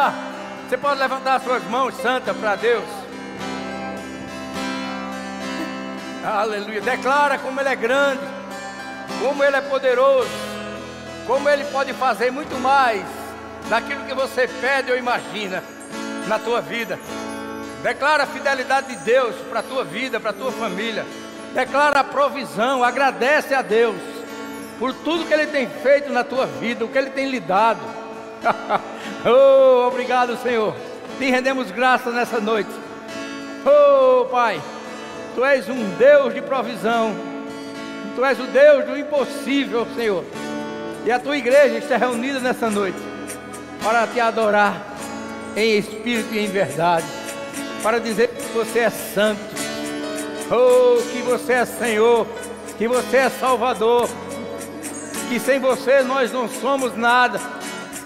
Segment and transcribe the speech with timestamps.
[0.00, 0.30] Aleluia!
[0.66, 2.84] Você pode levantar suas mãos santas para Deus.
[6.24, 6.80] Aleluia.
[6.80, 8.22] Declara como Ele é grande,
[9.20, 10.30] como Ele é poderoso,
[11.26, 13.04] como Ele pode fazer muito mais
[13.68, 15.62] daquilo que você pede ou imagina
[16.28, 16.98] na tua vida.
[17.82, 21.04] Declara a fidelidade de Deus para a tua vida, para a tua família.
[21.52, 23.96] Declara a provisão, agradece a Deus
[24.78, 27.80] por tudo que Ele tem feito na tua vida, o que Ele tem lhe dado.
[29.26, 30.74] oh, obrigado, Senhor.
[31.18, 32.70] Te rendemos graças nessa noite.
[33.64, 34.60] Oh, Pai.
[35.34, 37.14] Tu és um Deus de provisão.
[38.14, 40.24] Tu és o Deus do impossível, Senhor.
[41.04, 42.98] E a tua igreja está reunida nessa noite
[43.82, 44.76] para te adorar
[45.56, 47.06] em espírito e em verdade.
[47.82, 49.40] Para dizer que você é santo.
[50.50, 52.26] Oh, que você é Senhor.
[52.76, 54.08] Que você é Salvador.
[55.28, 57.40] Que sem você nós não somos nada.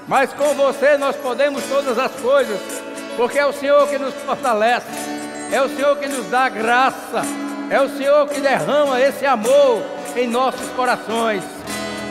[0.07, 2.59] Mas com você nós podemos todas as coisas.
[3.17, 4.87] Porque é o Senhor que nos fortalece.
[5.53, 7.23] É o Senhor que nos dá graça.
[7.71, 9.83] É o Senhor que derrama esse amor
[10.17, 11.43] em nossos corações.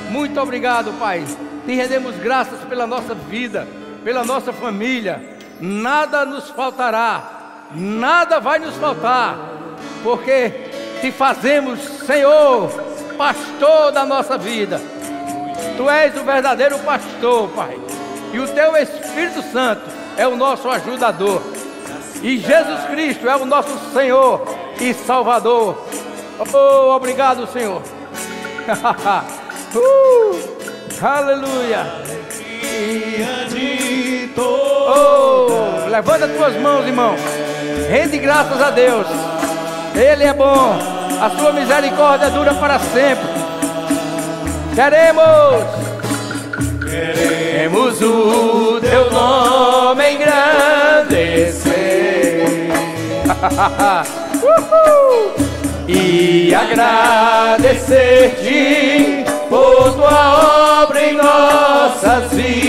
[0.09, 1.23] Muito obrigado, Pai.
[1.65, 3.67] Te rendemos graças pela nossa vida,
[4.03, 5.37] pela nossa família.
[5.59, 9.37] Nada nos faltará, nada vai nos faltar,
[10.03, 10.49] porque
[10.99, 12.69] te fazemos, Senhor,
[13.17, 14.81] pastor da nossa vida.
[15.77, 17.79] Tu és o verdadeiro pastor, Pai.
[18.31, 19.81] E o teu Espírito Santo
[20.17, 21.41] é o nosso ajudador.
[22.21, 24.45] E Jesus Cristo é o nosso Senhor
[24.79, 25.77] e Salvador.
[26.53, 27.81] Oh, obrigado, Senhor.
[29.75, 31.85] uh, aleluia.
[34.37, 37.15] Oh, levanta tuas mãos, irmão.
[37.89, 39.05] Rende graças a Deus.
[39.95, 40.77] Ele é bom.
[41.21, 43.42] A sua misericórdia dura para sempre.
[44.75, 45.63] Queremos.
[46.89, 51.61] Queremos o teu nome engrandecer
[55.87, 62.62] e agradecer-te por tua obra em nossas vidas.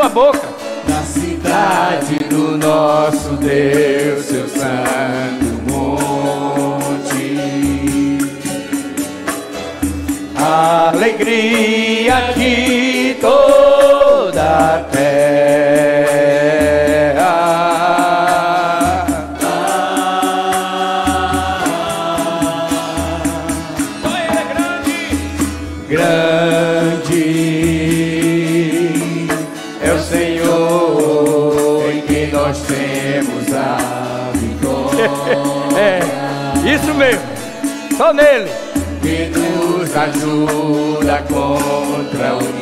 [0.00, 0.48] Tua boca.
[0.88, 7.36] Na cidade do nosso Deus, seu santo monte.
[10.34, 15.09] Alegria de toda a terra.
[40.00, 42.59] Nos ajuda contra o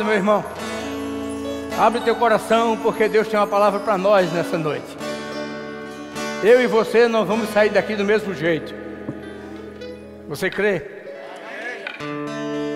[0.00, 0.44] meu irmão.
[1.78, 4.96] Abre teu coração, porque Deus tem uma palavra para nós nessa noite.
[6.42, 8.74] Eu e você não vamos sair daqui do mesmo jeito.
[10.28, 10.82] Você crê?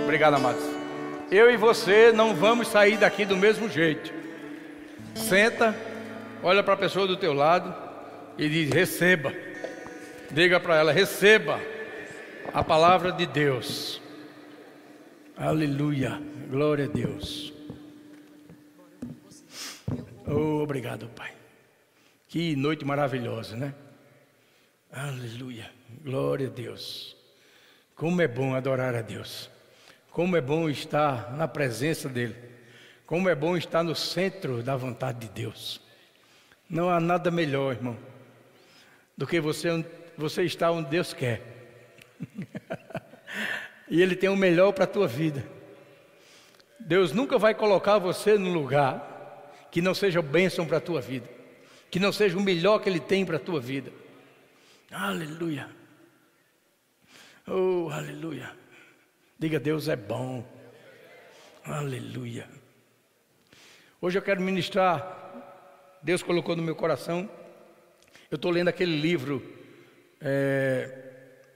[0.05, 0.63] Obrigado, amados.
[1.31, 4.13] Eu e você não vamos sair daqui do mesmo jeito.
[5.15, 5.75] Senta,
[6.43, 7.75] olha para a pessoa do teu lado
[8.39, 9.33] e diz: receba.
[10.31, 11.59] Diga para ela: receba
[12.53, 14.01] a palavra de Deus.
[15.37, 16.21] Aleluia.
[16.49, 17.53] Glória a Deus.
[20.29, 21.33] Oh, obrigado, Pai.
[22.29, 23.75] Que noite maravilhosa, né?
[24.93, 25.69] Aleluia.
[26.05, 27.17] Glória a Deus.
[27.97, 29.51] Como é bom adorar a Deus.
[30.09, 32.37] Como é bom estar na presença dEle.
[33.07, 35.81] Como é bom estar no centro da vontade de Deus.
[36.71, 37.97] Não há nada melhor, irmão,
[39.17, 39.85] do que você,
[40.17, 41.43] você estar onde Deus quer.
[43.91, 45.56] e Ele tem o melhor para a tua vida.
[46.79, 49.15] Deus nunca vai colocar você num lugar
[49.71, 51.29] que não seja bênção para a tua vida,
[51.91, 53.93] que não seja o melhor que Ele tem para a tua vida.
[54.91, 55.69] Aleluia.
[57.47, 58.51] Oh, aleluia.
[59.39, 60.45] Diga, Deus é bom.
[61.65, 62.49] Aleluia.
[64.01, 65.25] Hoje eu quero ministrar.
[66.03, 67.29] Deus colocou no meu coração.
[68.31, 69.43] Eu estou lendo aquele livro
[70.21, 71.07] é,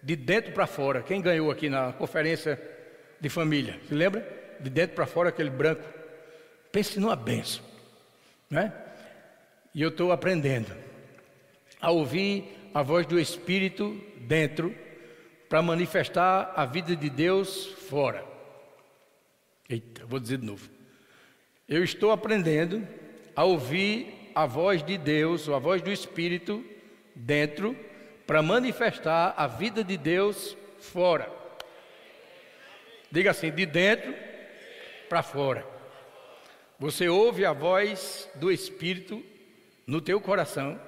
[0.02, 1.02] de dentro para fora.
[1.02, 2.60] Quem ganhou aqui na conferência
[3.20, 3.80] de família?
[3.88, 4.39] Se lembra?
[4.60, 5.82] De dentro para fora, aquele branco.
[6.70, 7.64] Pense numa benção,
[8.48, 8.72] né?
[9.74, 10.74] E eu estou aprendendo
[11.80, 14.74] a ouvir a voz do Espírito dentro
[15.48, 18.24] para manifestar a vida de Deus fora.
[19.68, 20.68] Eita, vou dizer de novo.
[21.68, 22.86] Eu estou aprendendo
[23.34, 26.64] a ouvir a voz de Deus, ou a voz do Espírito
[27.14, 27.76] dentro,
[28.26, 31.30] para manifestar a vida de Deus fora.
[33.10, 34.14] Diga assim, de dentro
[35.10, 35.66] para fora.
[36.78, 39.20] Você ouve a voz do Espírito
[39.84, 40.80] no teu coração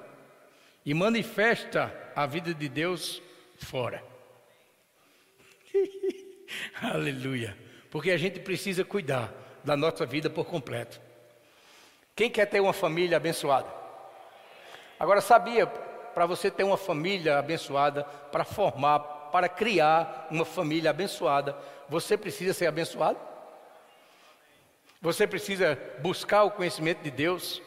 [0.85, 3.21] e manifesta a vida de Deus
[3.57, 4.01] fora.
[6.81, 7.57] Aleluia.
[7.91, 9.31] Porque a gente precisa cuidar
[9.61, 11.01] da nossa vida por completo.
[12.15, 13.67] Quem quer ter uma família abençoada?
[14.97, 18.99] Agora, sabia, para você ter uma família abençoada, para formar,
[19.33, 21.57] para criar uma família abençoada,
[21.89, 23.32] você precisa ser abençoado?
[25.03, 27.61] Você precisa buscar o conhecimento de Deus?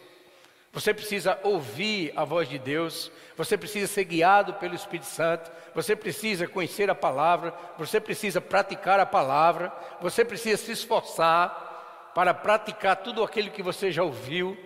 [0.73, 5.95] Você precisa ouvir a voz de Deus, você precisa ser guiado pelo Espírito Santo, você
[5.95, 12.97] precisa conhecer a palavra, você precisa praticar a palavra, você precisa se esforçar para praticar
[12.97, 14.57] tudo aquilo que você já ouviu.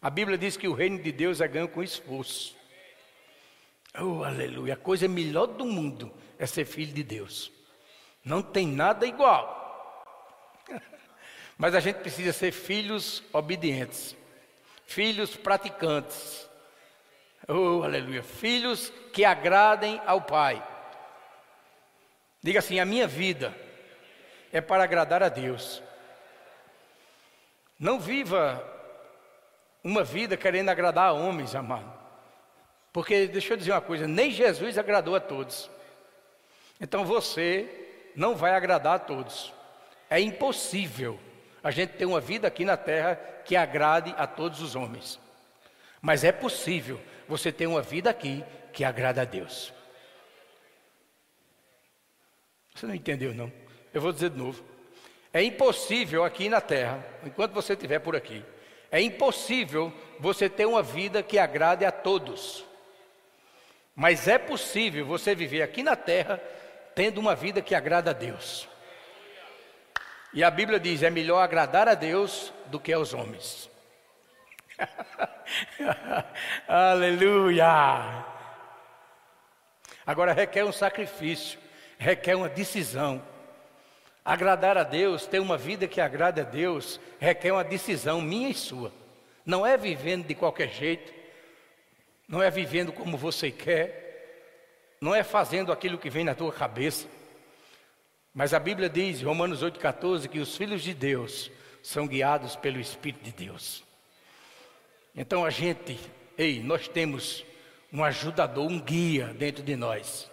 [0.00, 2.56] A Bíblia diz que o reino de Deus é ganho com esforço.
[3.94, 4.72] Oh, aleluia!
[4.72, 7.57] A coisa melhor do mundo é ser filho de Deus.
[8.24, 10.04] Não tem nada igual.
[11.56, 14.16] Mas a gente precisa ser filhos obedientes,
[14.86, 16.48] filhos praticantes.
[17.48, 18.22] Oh, aleluia.
[18.22, 20.62] Filhos que agradem ao Pai.
[22.42, 23.54] Diga assim: a minha vida
[24.52, 25.82] é para agradar a Deus.
[27.78, 28.62] Não viva
[29.82, 31.92] uma vida querendo agradar a homens, amado.
[32.92, 35.70] Porque, deixa eu dizer uma coisa: nem Jesus agradou a todos.
[36.80, 37.87] Então você
[38.18, 39.52] não vai agradar a todos.
[40.10, 41.18] É impossível
[41.62, 45.20] a gente ter uma vida aqui na terra que agrade a todos os homens.
[46.02, 49.72] Mas é possível você ter uma vida aqui que agrada a Deus.
[52.74, 53.52] Você não entendeu, não?
[53.94, 54.64] Eu vou dizer de novo.
[55.32, 58.44] É impossível aqui na terra, enquanto você estiver por aqui,
[58.90, 62.64] é impossível você ter uma vida que agrade a todos.
[63.94, 66.40] Mas é possível você viver aqui na terra
[66.98, 68.68] tendo uma vida que agrada a Deus.
[70.34, 73.70] E a Bíblia diz: é melhor agradar a Deus do que aos homens.
[76.66, 78.24] Aleluia!
[80.04, 81.56] Agora requer um sacrifício,
[81.98, 83.22] requer uma decisão.
[84.24, 88.54] Agradar a Deus, ter uma vida que agrada a Deus, requer uma decisão minha e
[88.54, 88.92] sua.
[89.46, 91.14] Não é vivendo de qualquer jeito,
[92.26, 94.07] não é vivendo como você quer,
[95.00, 97.06] não é fazendo aquilo que vem na tua cabeça.
[98.34, 101.50] Mas a Bíblia diz, Romanos 8,14, que os filhos de Deus
[101.82, 103.84] são guiados pelo Espírito de Deus.
[105.14, 105.98] Então a gente,
[106.36, 107.44] ei, nós temos
[107.92, 110.30] um ajudador, um guia dentro de nós,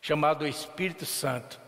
[0.00, 1.60] chamado Espírito Santo.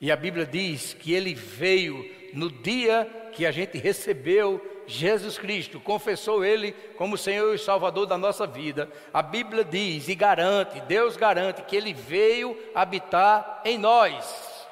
[0.00, 5.80] E a Bíblia diz que ele veio no dia que a gente recebeu Jesus Cristo,
[5.80, 11.16] confessou Ele como Senhor e Salvador da nossa vida, a Bíblia diz e garante, Deus
[11.16, 14.66] garante que Ele veio habitar em nós.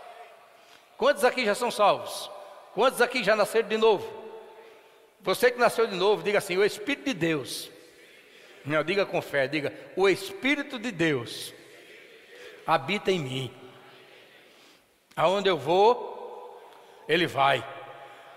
[0.97, 2.31] Quantos aqui já são salvos?
[2.75, 4.25] Quantos aqui já nasceram de novo?
[5.21, 7.71] Você que nasceu de novo, diga assim: o Espírito de Deus.
[8.65, 11.53] Não, diga com fé, diga: o Espírito de Deus
[12.67, 13.55] habita em mim.
[15.17, 16.61] Aonde eu vou,
[17.09, 17.67] Ele vai.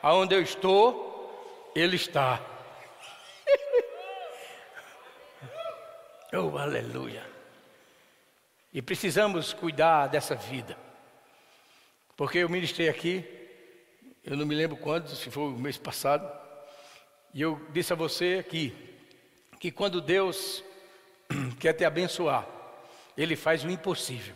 [0.01, 1.06] Aonde eu estou,
[1.77, 2.43] Ele está.
[6.33, 7.23] oh, aleluia.
[8.73, 10.75] E precisamos cuidar dessa vida.
[12.15, 13.23] Porque eu ministrei aqui,
[14.23, 16.27] eu não me lembro quando, se foi o mês passado,
[17.31, 18.75] e eu disse a você aqui,
[19.59, 20.63] que quando Deus
[21.59, 22.47] quer te abençoar,
[23.15, 24.33] Ele faz o impossível.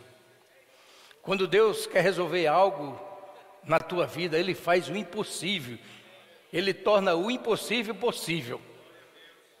[1.20, 3.00] Quando Deus quer resolver algo
[3.64, 5.76] na tua vida, Ele faz o impossível.
[6.52, 8.60] Ele torna o impossível possível.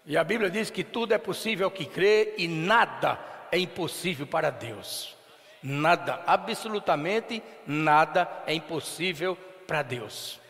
[0.04, 3.18] E a Bíblia diz que tudo é possível ao que crê e nada
[3.50, 5.16] é impossível para Deus.
[5.62, 10.40] Nada, absolutamente nada é impossível para Deus.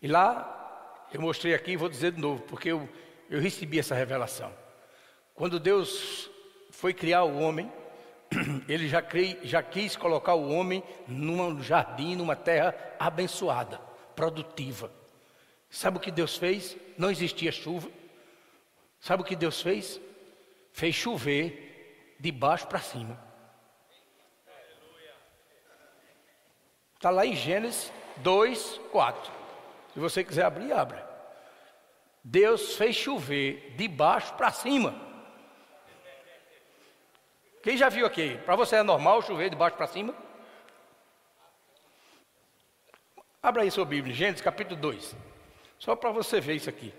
[0.00, 2.88] E lá, eu mostrei aqui e vou dizer de novo, porque eu,
[3.28, 4.52] eu recebi essa revelação.
[5.34, 6.30] Quando Deus
[6.70, 7.70] foi criar o homem,
[8.68, 9.02] ele já,
[9.42, 13.78] já quis colocar o homem num jardim, numa terra abençoada,
[14.14, 14.90] produtiva.
[15.70, 16.76] Sabe o que Deus fez?
[16.96, 17.88] Não existia chuva.
[19.00, 20.00] Sabe o que Deus fez?
[20.72, 23.20] Fez chover de baixo para cima.
[26.94, 29.32] Está lá em Gênesis 2, 4.
[29.92, 31.06] Se você quiser abrir, abra.
[32.24, 35.05] Deus fez chover de baixo para cima.
[37.66, 38.38] Quem já viu aqui?
[38.44, 40.14] Para você é normal chover de baixo para cima?
[43.42, 45.16] Abra aí sua Bíblia, Gênesis capítulo 2.
[45.76, 46.94] Só para você ver isso aqui.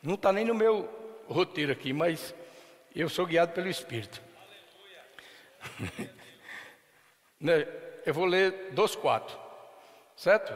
[0.00, 0.88] Não está nem no meu
[1.26, 2.32] roteiro aqui, mas
[2.94, 4.22] eu sou guiado pelo Espírito.
[7.40, 7.66] Né,
[8.06, 9.36] eu vou ler dos quatro,
[10.16, 10.54] certo?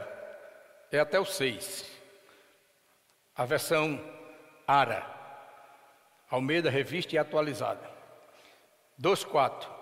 [0.91, 1.85] É até o seis.
[3.35, 4.01] A versão
[4.67, 5.05] Ara,
[6.31, 7.98] Almeida Revista e Atualizada.
[9.01, 9.79] 2,4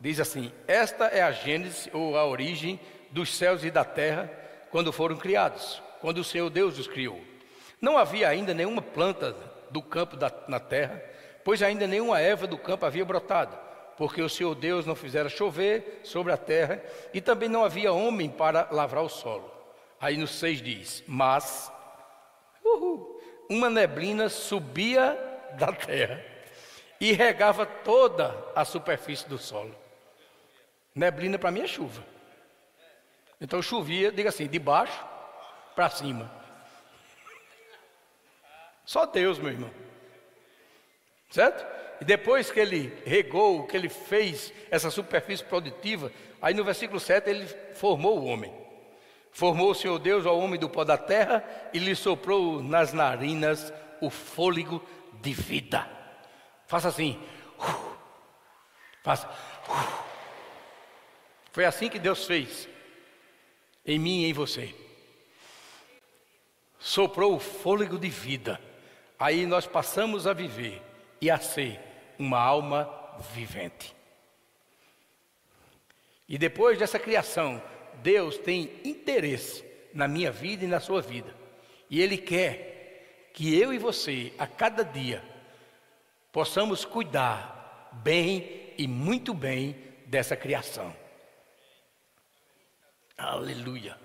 [0.00, 2.80] diz assim: Esta é a gênese ou a origem
[3.10, 4.30] dos céus e da terra
[4.70, 7.20] quando foram criados, quando o Senhor Deus os criou.
[7.80, 9.36] Não havia ainda nenhuma planta
[9.70, 11.02] do campo da, na terra,
[11.44, 13.56] pois ainda nenhuma erva do campo havia brotado,
[13.96, 16.82] porque o Senhor Deus não fizera chover sobre a terra,
[17.12, 19.50] e também não havia homem para lavrar o solo.
[20.00, 21.70] Aí no 6 diz: Mas
[22.64, 25.18] uhul, uma neblina subia
[25.58, 26.30] da terra
[27.00, 29.74] e regava toda a superfície do solo.
[30.94, 32.04] Neblina para mim é chuva.
[33.40, 35.02] Então chovia, diga assim, de baixo
[35.74, 36.30] para cima.
[38.84, 39.70] Só Deus, meu irmão.
[41.30, 41.64] Certo?
[42.00, 47.30] E depois que ele regou, que ele fez essa superfície produtiva, aí no versículo 7
[47.30, 48.52] ele formou o homem.
[49.30, 53.72] Formou o Senhor Deus ao homem do pó da terra e lhe soprou nas narinas
[54.00, 54.84] o fôlego
[55.22, 55.99] de vida.
[56.70, 57.20] Faça assim.
[59.02, 59.28] Faça.
[61.50, 62.68] Foi assim que Deus fez
[63.84, 64.72] em mim e em você.
[66.78, 68.60] Soprou o fôlego de vida.
[69.18, 70.80] Aí nós passamos a viver
[71.20, 71.80] e a ser
[72.16, 72.88] uma alma
[73.34, 73.92] vivente.
[76.28, 77.60] E depois dessa criação,
[77.94, 81.34] Deus tem interesse na minha vida e na sua vida.
[81.90, 85.29] E Ele quer que eu e você, a cada dia,
[86.32, 90.94] possamos cuidar bem e muito bem dessa criação.
[93.16, 93.98] Aleluia.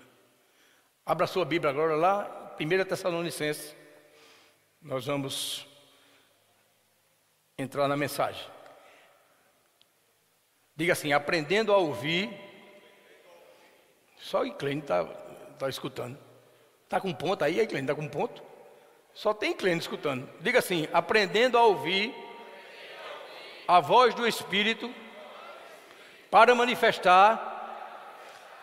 [1.04, 3.74] Abra sua Bíblia agora lá, 1 Tessalonicenses.
[4.82, 5.66] Nós vamos
[7.56, 8.46] entrar na mensagem.
[10.74, 12.30] Diga assim: aprendendo a ouvir.
[14.18, 16.18] Só o Iclene está tá escutando.
[16.84, 17.84] Está com ponto aí, Iclene?
[17.84, 18.45] Está com ponto?
[19.16, 20.28] Só tem cliente escutando.
[20.40, 22.14] Diga assim: aprendendo a ouvir
[23.66, 24.94] a voz do Espírito
[26.30, 27.54] para manifestar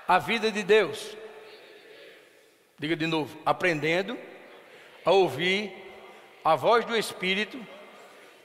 [0.08, 1.18] a vida de Deus.
[2.78, 4.16] Diga de novo: aprendendo
[5.04, 5.74] a ouvir
[6.46, 7.60] a voz do Espírito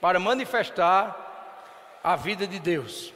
[0.01, 3.13] para manifestar a vida de Deus.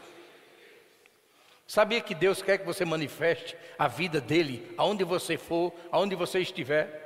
[1.66, 6.42] Sabia que Deus quer que você manifeste a vida dele aonde você for, aonde você
[6.42, 7.03] estiver?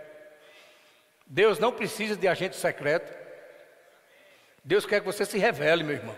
[1.27, 3.15] Deus não precisa de agente secreto.
[4.63, 6.15] Deus quer que você se revele, meu irmão.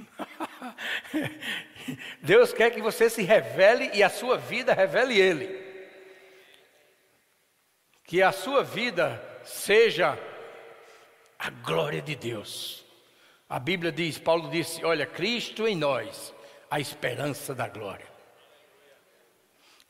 [2.22, 5.70] Deus quer que você se revele e a sua vida revele Ele.
[8.04, 10.18] que a sua vida seja
[11.38, 12.84] a glória de Deus.
[13.48, 16.34] A Bíblia diz, Paulo disse: Olha, Cristo em nós,
[16.68, 18.10] a esperança da glória.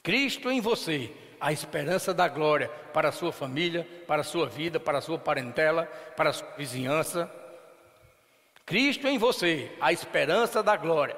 [0.02, 1.10] Cristo em você,
[1.40, 5.18] a esperança da glória para a sua família, para a sua vida, para a sua
[5.18, 7.32] parentela, para a sua vizinhança.
[8.66, 11.16] Cristo em você, a esperança da glória.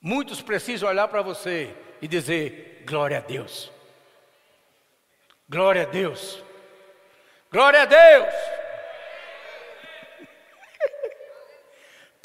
[0.00, 3.72] Muitos precisam olhar para você e dizer: glória a Deus.
[5.48, 6.42] Glória a Deus.
[7.50, 8.34] Glória a Deus.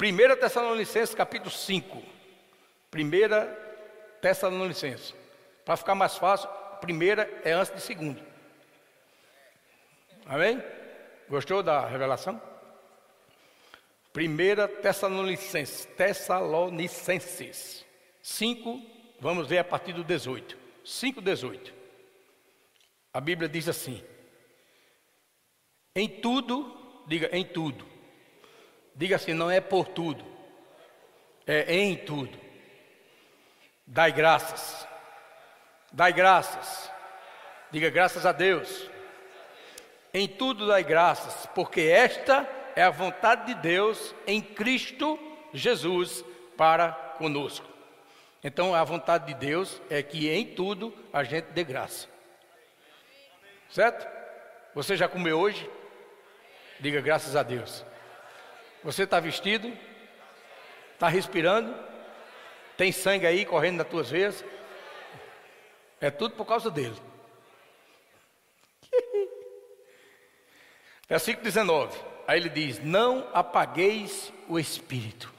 [0.00, 1.98] 1 Tessalonicenses capítulo 5.
[1.98, 2.02] 1
[4.20, 5.19] Tessalonicenses.
[5.64, 6.48] Para ficar mais fácil,
[6.80, 8.20] primeira é antes de segunda.
[10.26, 10.62] Amém?
[11.28, 12.40] Gostou da revelação?
[14.12, 17.86] Primeira Tessalonicenses, Tessalonicenses
[18.22, 18.82] 5,
[19.20, 20.58] vamos ver a partir do 18.
[20.84, 21.74] 5, 18.
[23.12, 24.02] A Bíblia diz assim:
[25.94, 27.86] Em tudo, diga em tudo.
[28.94, 30.24] Diga assim, não é por tudo.
[31.46, 32.38] É em tudo.
[33.86, 34.89] Dai graças
[35.92, 36.90] Dai graças.
[37.70, 38.88] Diga graças a Deus.
[40.12, 45.18] Em tudo dai graças, porque esta é a vontade de Deus em Cristo
[45.52, 46.24] Jesus
[46.56, 47.66] para conosco.
[48.42, 52.08] Então a vontade de Deus é que em tudo a gente dê graça.
[53.70, 54.06] Certo?
[54.74, 55.68] Você já comeu hoje?
[56.80, 57.84] Diga graças a Deus.
[58.82, 59.70] Você está vestido?
[60.94, 61.74] Está respirando?
[62.76, 64.44] Tem sangue aí correndo nas tuas veias?
[66.00, 66.96] É tudo por causa dele.
[71.08, 71.98] Versículo 19.
[72.26, 75.32] Aí ele diz: Não apagueis o espírito.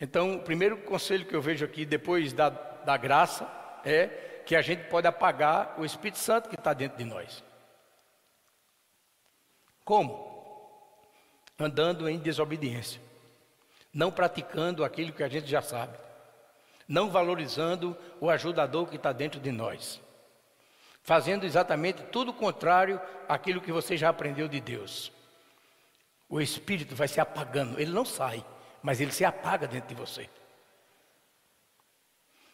[0.00, 3.50] Então, o primeiro conselho que eu vejo aqui, depois da, da graça,
[3.84, 7.44] é que a gente pode apagar o Espírito Santo que está dentro de nós.
[9.84, 10.30] Como?
[11.58, 13.00] Andando em desobediência,
[13.94, 15.96] não praticando aquilo que a gente já sabe
[16.92, 19.98] não valorizando o ajudador que está dentro de nós,
[21.02, 25.10] fazendo exatamente tudo o contrário àquilo que você já aprendeu de Deus.
[26.28, 28.44] O espírito vai se apagando, ele não sai,
[28.82, 30.28] mas ele se apaga dentro de você.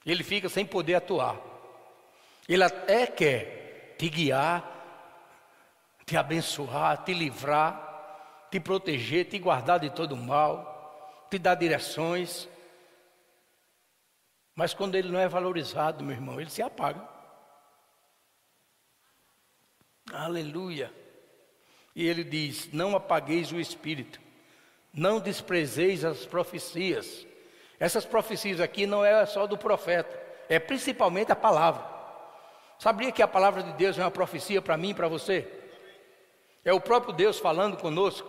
[0.06, 1.36] Ele fica sem poder atuar.
[2.48, 4.62] Ele até quer te guiar,
[6.06, 12.48] te abençoar, te livrar, te proteger, te guardar de todo mal, te dar direções,
[14.58, 17.00] mas quando ele não é valorizado, meu irmão, ele se apaga.
[20.12, 20.92] Aleluia.
[21.94, 24.20] E ele diz: Não apagueis o espírito,
[24.92, 27.24] não desprezeis as profecias.
[27.78, 31.86] Essas profecias aqui não é só do profeta, é principalmente a palavra.
[32.80, 35.46] Sabia que a palavra de Deus é uma profecia para mim e para você?
[36.64, 38.28] É o próprio Deus falando conosco.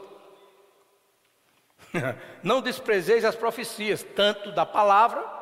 [2.44, 5.39] não desprezeis as profecias, tanto da palavra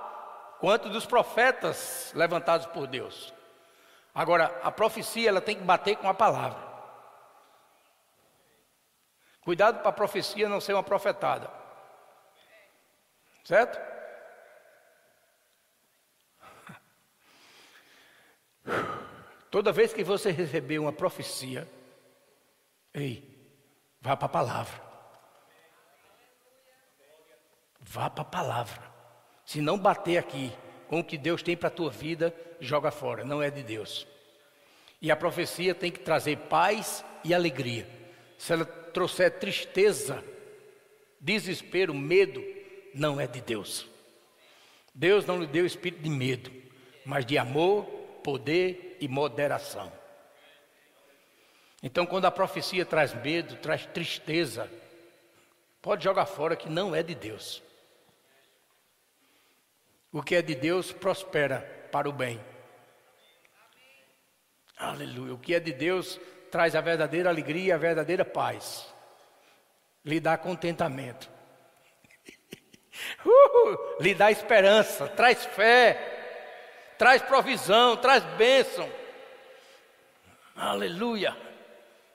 [0.60, 3.34] quanto dos profetas levantados por Deus.
[4.14, 6.66] Agora, a profecia ela tem que bater com a palavra.
[9.42, 11.50] Cuidado para a profecia não ser uma profetada.
[13.44, 13.80] Certo?
[19.50, 21.66] Toda vez que você receber uma profecia,
[22.94, 23.24] ei,
[24.02, 24.88] vá para a palavra.
[27.80, 28.97] Vá para a palavra.
[29.48, 30.52] Se não bater aqui
[30.90, 34.06] com o que Deus tem para a tua vida, joga fora, não é de Deus.
[35.02, 37.88] E a profecia tem que trazer paz e alegria.
[38.38, 40.22] Se ela trouxer tristeza,
[41.22, 42.44] desespero, medo,
[42.94, 43.88] não é de Deus.
[44.94, 46.52] Deus não lhe deu espírito de medo,
[47.06, 47.86] mas de amor,
[48.26, 49.90] poder e moderação.
[51.82, 54.70] Então, quando a profecia traz medo, traz tristeza,
[55.82, 57.66] pode jogar fora que não é de Deus.
[60.12, 62.40] O que é de Deus prospera para o bem.
[64.78, 65.34] Aleluia.
[65.34, 66.20] O que é de Deus
[66.52, 68.94] traz a verdadeira alegria, a verdadeira paz.
[70.06, 71.30] Lhe dá contentamento.
[74.00, 78.90] Lhe dá esperança, traz fé, traz provisão, traz bênção.
[80.56, 81.36] Aleluia.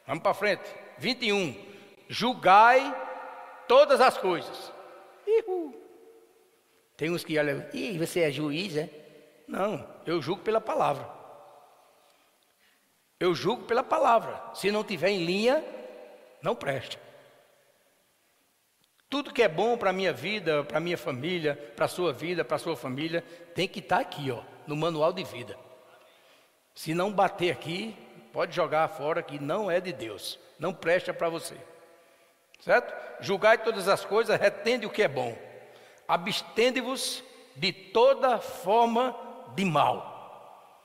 [0.06, 0.68] Vamos para frente.
[0.98, 1.54] 21.
[2.08, 2.94] Julgai
[3.68, 4.72] todas as coisas.
[5.26, 5.81] Uhul.
[7.02, 8.88] Tem uns que olham, e você é juiz, é?
[9.48, 11.10] Não, eu julgo pela palavra.
[13.18, 14.40] Eu julgo pela palavra.
[14.54, 15.64] Se não tiver em linha,
[16.40, 16.96] não presta.
[19.10, 22.12] Tudo que é bom para a minha vida, para a minha família, para a sua
[22.12, 25.58] vida, para a sua família, tem que estar tá aqui, ó, no manual de vida.
[26.72, 27.96] Se não bater aqui,
[28.32, 31.56] pode jogar fora que não é de Deus, não presta para você.
[32.60, 32.94] Certo?
[33.20, 35.36] Julgai todas as coisas, retende o que é bom.
[36.12, 37.24] Abstende-vos
[37.56, 39.16] de toda forma
[39.56, 40.76] de mal.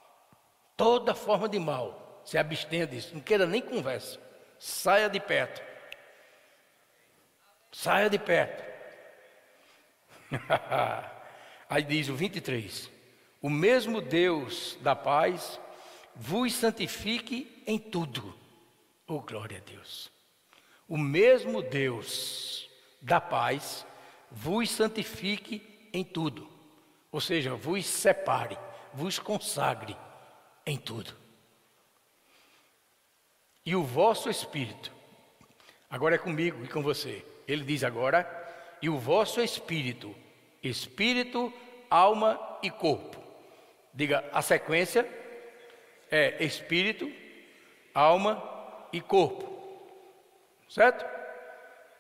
[0.78, 2.22] Toda forma de mal.
[2.24, 3.14] Se abstenha disso.
[3.14, 4.18] Não queira nem conversa.
[4.58, 5.62] Saia de perto.
[7.74, 8.64] Saia de perto.
[11.70, 12.90] Aí diz o 23:
[13.42, 15.60] O mesmo Deus da paz
[16.16, 18.34] vos santifique em tudo.
[19.06, 20.10] Oh, glória a Deus.
[20.88, 22.70] O mesmo Deus
[23.02, 23.86] da paz
[24.32, 26.50] vos santifique em tudo.
[27.12, 28.58] Ou seja, vos separe,
[28.94, 29.96] vos consagre
[30.66, 31.16] em tudo.
[33.66, 34.92] E o vosso espírito,
[35.90, 37.26] agora é comigo e com você.
[37.48, 38.26] Ele diz agora:
[38.82, 40.16] e o vosso espírito,
[40.62, 41.52] espírito,
[41.90, 43.22] alma e corpo.
[43.94, 45.08] Diga a sequência
[46.10, 47.12] é espírito,
[47.94, 48.42] alma
[48.92, 49.58] e corpo.
[50.70, 51.17] Certo?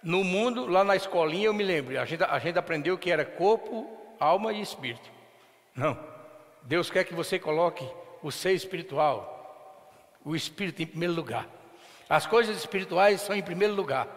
[0.08, 3.26] No mundo, lá na escolinha, eu me lembro, a gente, a gente aprendeu que era
[3.26, 5.12] corpo, alma e espírito.
[5.76, 6.00] Não.
[6.64, 7.86] Deus quer que você coloque
[8.24, 11.46] o ser espiritual, o espírito em primeiro lugar.
[12.08, 14.08] As coisas espirituais são em primeiro lugar.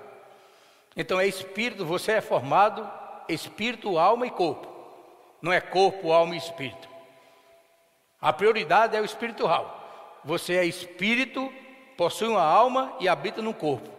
[0.96, 2.88] Então é espírito, você é formado
[3.28, 4.68] espírito, alma e corpo.
[5.42, 6.88] Não é corpo, alma e espírito.
[8.20, 10.20] A prioridade é o espiritual.
[10.24, 11.52] Você é espírito,
[11.96, 13.98] possui uma alma e habita no corpo.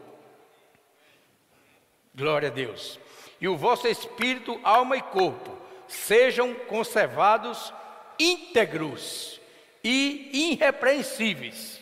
[2.14, 3.00] Glória a Deus.
[3.40, 7.74] E o vosso espírito, alma e corpo sejam conservados
[8.18, 9.42] íntegros
[9.84, 11.82] e irrepreensíveis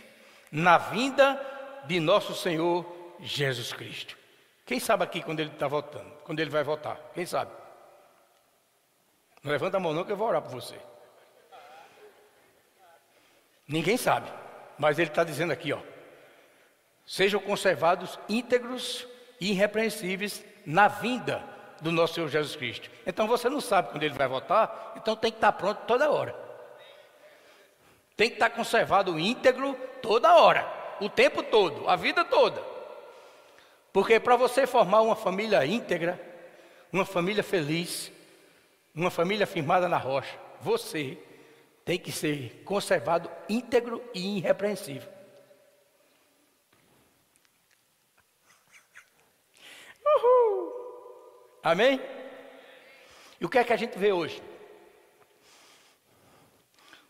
[0.52, 1.40] na vinda
[1.86, 2.86] de nosso Senhor
[3.20, 4.18] Jesus Cristo.
[4.66, 6.10] Quem sabe aqui quando ele está voltando?
[6.24, 6.98] Quando ele vai voltar?
[7.14, 7.52] Quem sabe?
[9.44, 10.80] Não levanta a mão não que eu vou orar por você.
[13.68, 14.32] Ninguém sabe,
[14.78, 15.80] mas ele está dizendo aqui, ó.
[17.06, 19.08] Sejam conservados íntegros
[19.40, 21.44] e irrepreensíveis na vinda
[21.82, 22.90] do nosso Senhor Jesus Cristo.
[23.06, 26.36] Então você não sabe quando ele vai voltar, então tem que estar pronto toda hora.
[28.16, 30.68] Tem que estar conservado íntegro toda hora,
[31.00, 32.62] o tempo todo, a vida toda.
[33.94, 36.20] Porque para você formar uma família íntegra,
[36.92, 38.12] uma família feliz,
[38.94, 41.18] uma família firmada na rocha, você
[41.86, 45.19] tem que ser conservado íntegro e irrepreensível.
[50.16, 50.74] Uhul.
[51.64, 52.02] Amém?
[53.40, 54.42] E o que é que a gente vê hoje?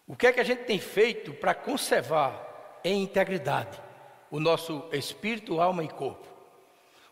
[0.07, 3.79] O que é que a gente tem feito para conservar em integridade
[4.31, 6.27] o nosso espírito, alma e corpo?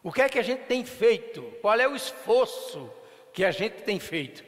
[0.03, 1.41] O que é que a gente tem feito?
[1.61, 2.91] Qual é o esforço
[3.33, 4.43] que a gente tem feito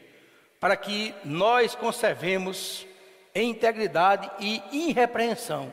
[0.60, 2.88] para que nós conservemos
[3.34, 5.72] em integridade e irrepreensão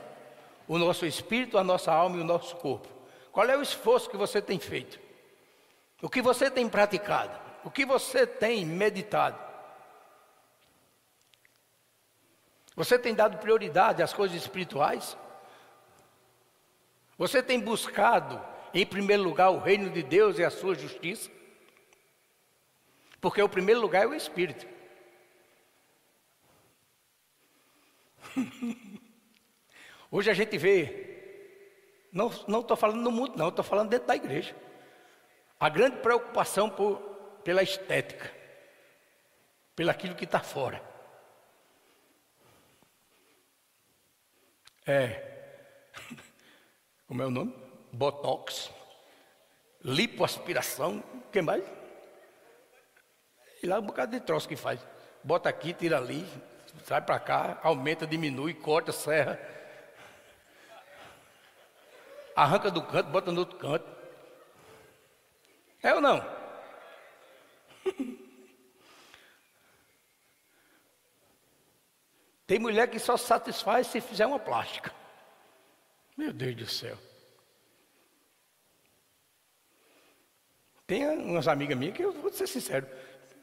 [0.68, 2.88] o nosso espírito, a nossa alma e o nosso corpo.
[3.32, 4.98] Qual é o esforço que você tem feito?
[6.02, 7.38] O que você tem praticado?
[7.64, 9.38] O que você tem meditado?
[12.74, 15.16] Você tem dado prioridade às coisas espirituais?
[17.16, 21.30] Você tem buscado, em primeiro lugar, o reino de Deus e a sua justiça?
[23.18, 24.66] Porque o primeiro lugar é o espírito.
[30.10, 32.28] Hoje a gente vê, não
[32.60, 34.54] estou falando no mundo, não, estou falando dentro da igreja.
[35.58, 36.98] A grande preocupação por,
[37.42, 38.30] pela estética,
[39.74, 40.82] pelaquilo que está fora.
[44.86, 45.22] É,
[47.08, 47.54] como é o nome?
[47.92, 48.70] Botox,
[49.82, 51.64] lipoaspiração, o que mais?
[53.62, 54.78] E lá um bocado de troço que faz.
[55.24, 56.24] Bota aqui, tira ali,
[56.84, 59.40] sai para cá, aumenta, diminui, corta, serra.
[62.34, 63.95] Arranca do canto, bota no outro canto.
[65.82, 66.24] É ou não?
[72.46, 74.94] Tem mulher que só satisfaz se fizer uma plástica.
[76.16, 76.96] Meu Deus do céu.
[80.86, 82.86] Tem umas amigas minhas que eu vou ser sincero.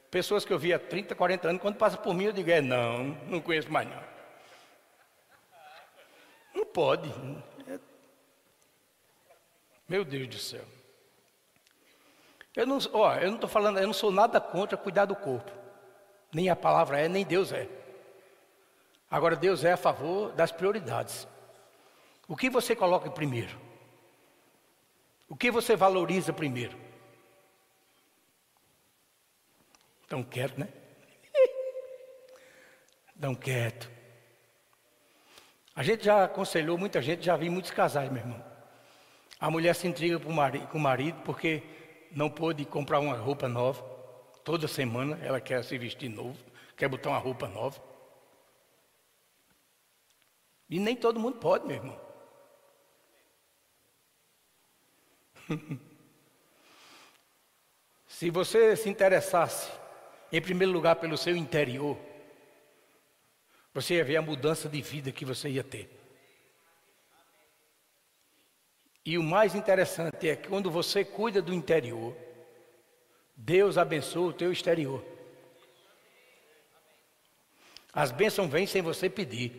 [0.10, 2.62] Pessoas que eu vi há 30, 40 anos, quando passa por mim, eu digo, é
[2.62, 4.04] não, não conheço mais não.
[6.56, 7.10] Não pode.
[7.68, 7.80] É...
[9.90, 10.66] Meu Deus do céu.
[12.56, 15.52] Eu não, ó, eu não estou falando, eu não sou nada contra cuidar do corpo.
[16.32, 17.68] Nem a palavra é, nem Deus é.
[19.10, 21.28] Agora Deus é a favor das prioridades.
[22.28, 23.60] O que você coloca primeiro?
[25.28, 26.78] O que você valoriza primeiro?
[30.08, 30.68] Tão quieto, né?
[33.20, 33.90] Tão quieto.
[35.76, 38.44] A gente já aconselhou muita gente, já vi muitos casais, meu irmão.
[39.40, 41.64] A mulher se intriga com o marido porque
[42.16, 43.84] não pôde comprar uma roupa nova.
[44.44, 46.38] Toda semana ela quer se vestir novo,
[46.76, 47.82] quer botar uma roupa nova.
[50.70, 52.02] E nem todo mundo pode, meu irmão.
[58.08, 59.72] se você se interessasse,
[60.32, 61.98] em primeiro lugar, pelo seu interior,
[63.74, 66.03] você ia ver a mudança de vida que você ia ter.
[69.06, 72.16] E o mais interessante é que quando você cuida do interior,
[73.36, 75.04] Deus abençoa o teu exterior.
[77.92, 79.52] As bênçãos vêm sem você pedir.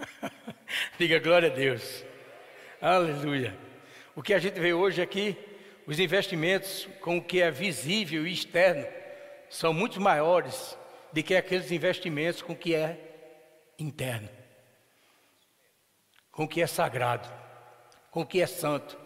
[0.98, 2.04] Diga glória a Deus.
[2.80, 3.56] Aleluia.
[4.14, 5.36] O que a gente vê hoje aqui,
[5.86, 8.86] os investimentos com o que é visível e externo
[9.48, 10.76] são muito maiores
[11.12, 12.98] do que aqueles investimentos com o que é
[13.78, 14.28] interno,
[16.36, 17.26] com o que é sagrado,
[18.10, 18.98] com o que é santo.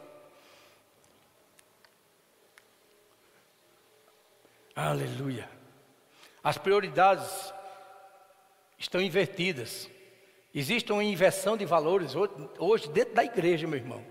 [4.74, 5.48] Aleluia.
[6.42, 7.54] As prioridades
[8.76, 9.88] estão invertidas.
[10.52, 12.14] Existe uma inversão de valores
[12.58, 14.04] hoje dentro da igreja, meu irmão.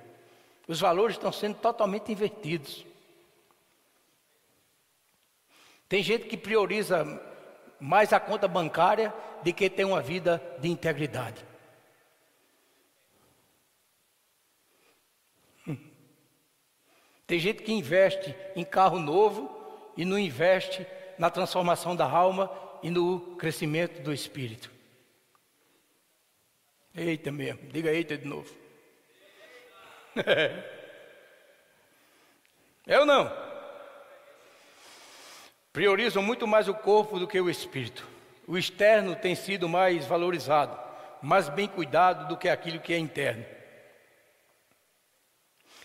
[0.66, 2.86] Os valores estão sendo totalmente invertidos.
[5.90, 7.04] Tem gente que prioriza
[7.82, 11.49] mais a conta bancária do que ter uma vida de integridade.
[17.30, 19.56] Tem gente que investe em carro novo
[19.96, 20.84] e não investe
[21.16, 24.72] na transformação da alma e no crescimento do espírito.
[26.96, 28.52] Eita mesmo, diga eita de novo.
[32.88, 33.32] ou não?
[35.72, 38.08] Priorizam muito mais o corpo do que o espírito.
[38.48, 40.76] O externo tem sido mais valorizado,
[41.22, 43.59] mais bem cuidado do que aquilo que é interno.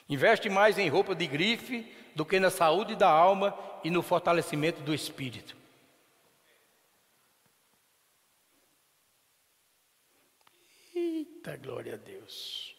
[0.08, 4.82] Investe mais em roupa de grife do que na saúde da alma e no fortalecimento
[4.82, 5.56] do espírito.
[10.94, 12.74] Eita glória a Deus.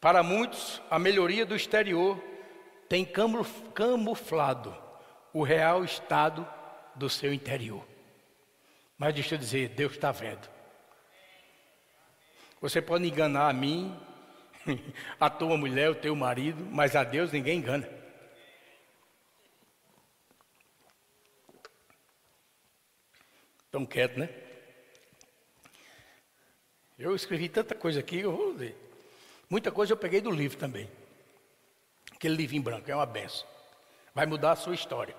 [0.00, 2.22] Para muitos, a melhoria do exterior
[2.88, 4.76] tem camuflado
[5.32, 6.46] o real estado
[6.94, 7.86] do seu interior.
[8.96, 10.48] Mas deixa eu dizer, Deus está vendo.
[12.60, 13.96] Você pode enganar a mim,
[15.18, 17.88] a tua mulher, o teu marido, mas a Deus ninguém engana.
[23.66, 24.28] Estão quietos, né?
[26.98, 28.76] Eu escrevi tanta coisa aqui, eu vou ler.
[29.48, 30.90] Muita coisa eu peguei do livro também.
[32.12, 33.46] Aquele livrinho branco, é uma benção.
[34.14, 35.14] Vai mudar a sua história.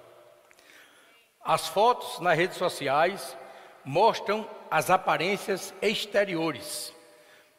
[1.42, 3.38] As fotos nas redes sociais
[3.86, 6.94] mostram as aparências exteriores,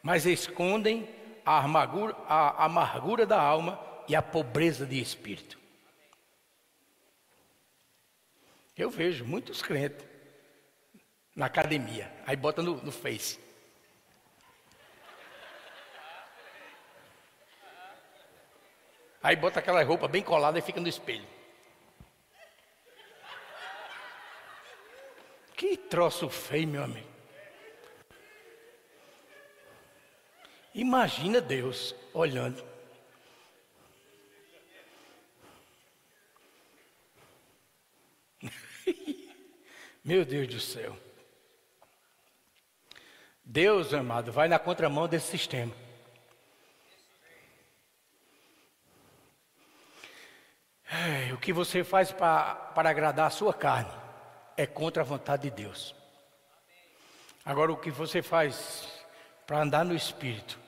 [0.03, 1.09] mas escondem
[1.45, 5.59] a amargura, a amargura da alma e a pobreza de espírito.
[8.77, 10.05] Eu vejo muitos crentes
[11.35, 13.39] na academia, aí bota no, no Face.
[19.23, 21.27] Aí bota aquela roupa bem colada e fica no espelho.
[25.55, 27.10] Que troço feio, meu amigo.
[30.73, 32.63] Imagina Deus olhando.
[40.03, 40.97] meu Deus do céu.
[43.43, 45.75] Deus, amado, vai na contramão desse sistema.
[51.33, 53.91] o que você faz para, para agradar a sua carne
[54.55, 55.95] é contra a vontade de Deus.
[57.43, 58.87] Agora, o que você faz
[59.45, 60.60] para andar no Espírito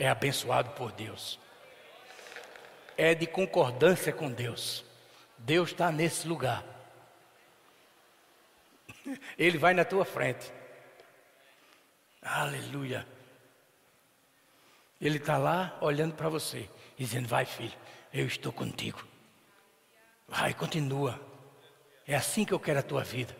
[0.00, 1.38] é abençoado por Deus,
[2.96, 4.84] é de concordância com Deus.
[5.38, 6.64] Deus está nesse lugar,
[9.38, 10.52] Ele vai na tua frente.
[12.22, 13.06] Aleluia.
[15.00, 17.76] Ele está lá olhando para você, dizendo: Vai, filho,
[18.12, 19.04] eu estou contigo.
[20.28, 21.20] Vai, continua.
[22.06, 23.36] É assim que eu quero a tua vida.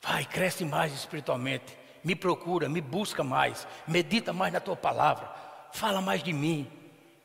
[0.00, 1.76] Vai, cresce mais espiritualmente.
[2.04, 3.66] Me procura, me busca mais.
[3.86, 5.34] Medita mais na tua palavra.
[5.72, 6.70] Fala mais de mim.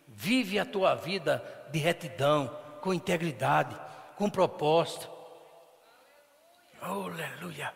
[0.08, 3.76] Vive a tua vida de retidão, com integridade,
[4.16, 5.10] com propósito.
[6.82, 7.74] Oh, aleluia.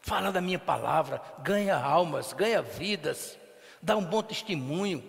[0.00, 1.20] Fala da minha palavra.
[1.38, 3.38] Ganha almas, ganha vidas.
[3.80, 5.02] Dá um bom testemunho.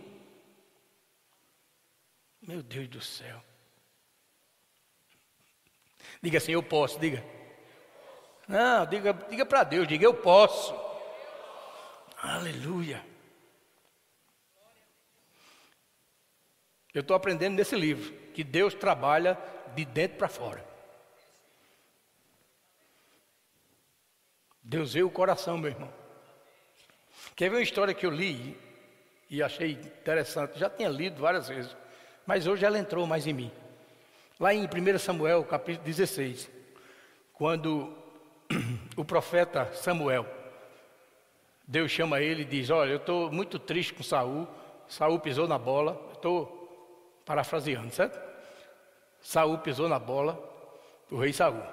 [2.41, 3.41] Meu Deus do céu.
[6.21, 7.23] Diga assim: Eu posso, diga.
[8.47, 10.73] Não, diga, diga para Deus, diga eu posso.
[12.21, 13.12] Aleluia.
[16.93, 19.37] Eu estou aprendendo nesse livro que Deus trabalha
[19.75, 20.63] de dentro para fora.
[24.61, 25.91] Deus vê o coração, meu irmão.
[27.35, 28.57] Quer ver uma história que eu li
[29.29, 30.59] e achei interessante?
[30.59, 31.75] Já tinha lido várias vezes,
[32.25, 33.51] mas hoje ela entrou mais em mim.
[34.39, 36.49] Lá em 1 Samuel, capítulo 16,
[37.33, 37.95] quando
[38.95, 40.25] o profeta Samuel,
[41.67, 44.47] Deus chama ele e diz: Olha, eu estou muito triste com Saul.
[44.87, 46.11] Saul pisou na bola.
[46.13, 46.62] Estou
[47.25, 48.19] parafraseando, certo?
[49.21, 50.37] Saul pisou na bola
[51.09, 51.63] do rei Saul.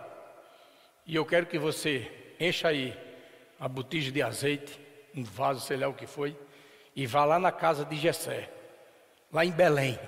[1.07, 2.97] E eu quero que você encha aí
[3.59, 4.81] a botija de azeite,
[5.15, 6.37] um vaso, sei lá o que foi,
[6.95, 8.51] e vá lá na casa de Jessé,
[9.33, 9.99] lá em Belém.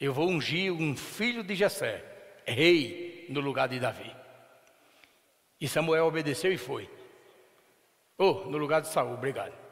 [0.00, 2.04] Eu vou ungir um filho de Jessé,
[2.46, 4.14] rei no lugar de Davi.
[5.60, 6.88] E Samuel obedeceu e foi.
[8.16, 9.67] Oh, no lugar de Saul, obrigado.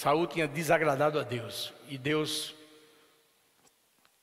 [0.00, 2.54] Saul tinha desagradado a Deus e Deus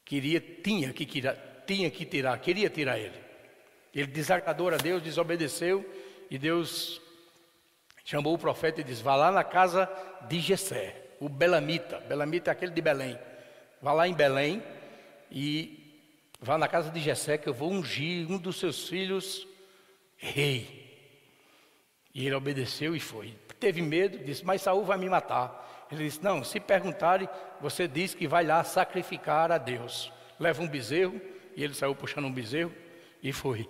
[0.04, 1.36] queria, tinha que tirar,
[1.68, 3.13] tinha que tirar, queria tirar ele.
[3.94, 5.88] Ele desagradou a Deus, desobedeceu
[6.32, 7.00] e Deus
[8.04, 9.88] chamou o profeta e disse: Vá lá na casa
[10.28, 12.00] de Jessé, o Belamita.
[12.00, 13.16] Belamita é aquele de Belém.
[13.80, 14.63] Vá lá em Belém
[15.30, 16.10] e
[16.42, 19.48] vá na casa de Jessé que eu vou ungir um dos seus filhos
[20.18, 20.88] rei.
[22.16, 23.36] E ele obedeceu e foi.
[23.60, 25.66] Teve medo, disse: Mas Saul vai me matar.
[25.91, 27.30] Ele disse: Não, se perguntarem,
[27.62, 30.12] você diz que vai lá sacrificar a Deus.
[30.39, 31.19] Leva um bezerro,
[31.56, 32.73] e ele saiu puxando um bezerro
[33.21, 33.67] e foi.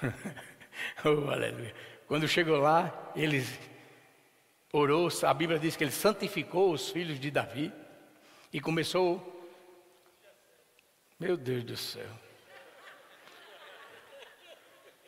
[1.04, 1.74] oh, aleluia.
[2.06, 3.44] Quando chegou lá, ele
[4.72, 7.72] orou, a Bíblia diz que ele santificou os filhos de Davi
[8.52, 9.32] e começou.
[11.18, 12.10] Meu Deus do céu.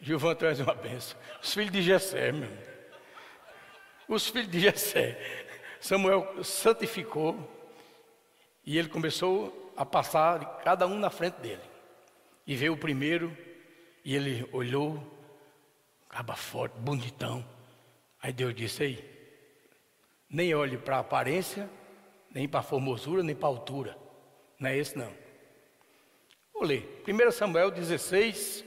[0.00, 1.18] Gilvan traz uma benção.
[1.42, 2.75] Os filhos de Jessé, meu.
[4.08, 5.18] Os filhos de Jessé.
[5.80, 7.36] Samuel santificou
[8.64, 11.62] e ele começou a passar cada um na frente dele.
[12.46, 13.36] E veio o primeiro
[14.04, 15.02] e ele olhou,
[16.08, 17.44] caba forte, bonitão.
[18.22, 19.16] Aí Deus disse aí,
[20.30, 21.68] nem olhe para a aparência,
[22.30, 23.98] nem para a formosura, nem para a altura.
[24.58, 25.12] Não é esse não.
[26.52, 27.02] Vou ler.
[27.06, 28.64] 1 Samuel 16,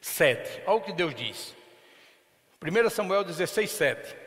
[0.00, 0.62] 7.
[0.66, 1.54] Olha o que Deus diz.
[2.62, 4.23] 1 Samuel 16, 7.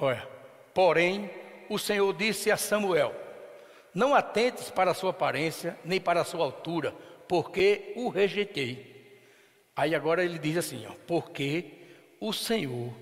[0.00, 0.26] Olha,
[0.72, 1.30] porém,
[1.68, 3.14] o Senhor disse a Samuel:
[3.92, 6.94] Não atentes para a sua aparência, nem para a sua altura,
[7.26, 8.96] porque o rejeitei.
[9.74, 11.72] Aí agora ele diz assim: ó, Porque
[12.20, 12.92] o Senhor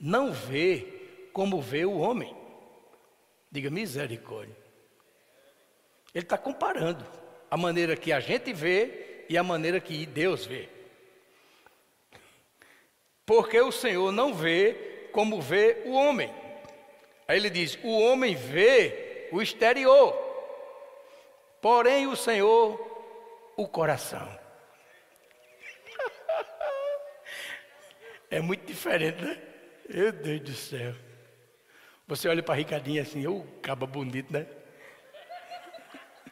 [0.00, 0.86] não vê
[1.32, 2.34] como vê o homem.
[3.50, 4.56] Diga misericórdia.
[6.14, 7.04] Ele está comparando
[7.50, 10.68] a maneira que a gente vê e a maneira que Deus vê.
[13.26, 16.32] Porque o Senhor não vê como vê o homem.
[17.26, 20.12] Aí ele diz: o homem vê o exterior,
[21.60, 22.78] porém o Senhor
[23.56, 24.28] o coração.
[28.30, 29.40] É muito diferente, né?
[29.88, 30.92] Meu Deus do céu.
[32.08, 34.44] Você olha para Ricardinho assim, ô, oh, caba bonito, né?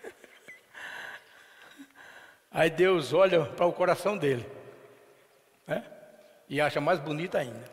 [2.51, 4.45] Aí Deus olha para o coração dele.
[5.64, 5.93] Né?
[6.53, 7.64] e acha mais bonita ainda.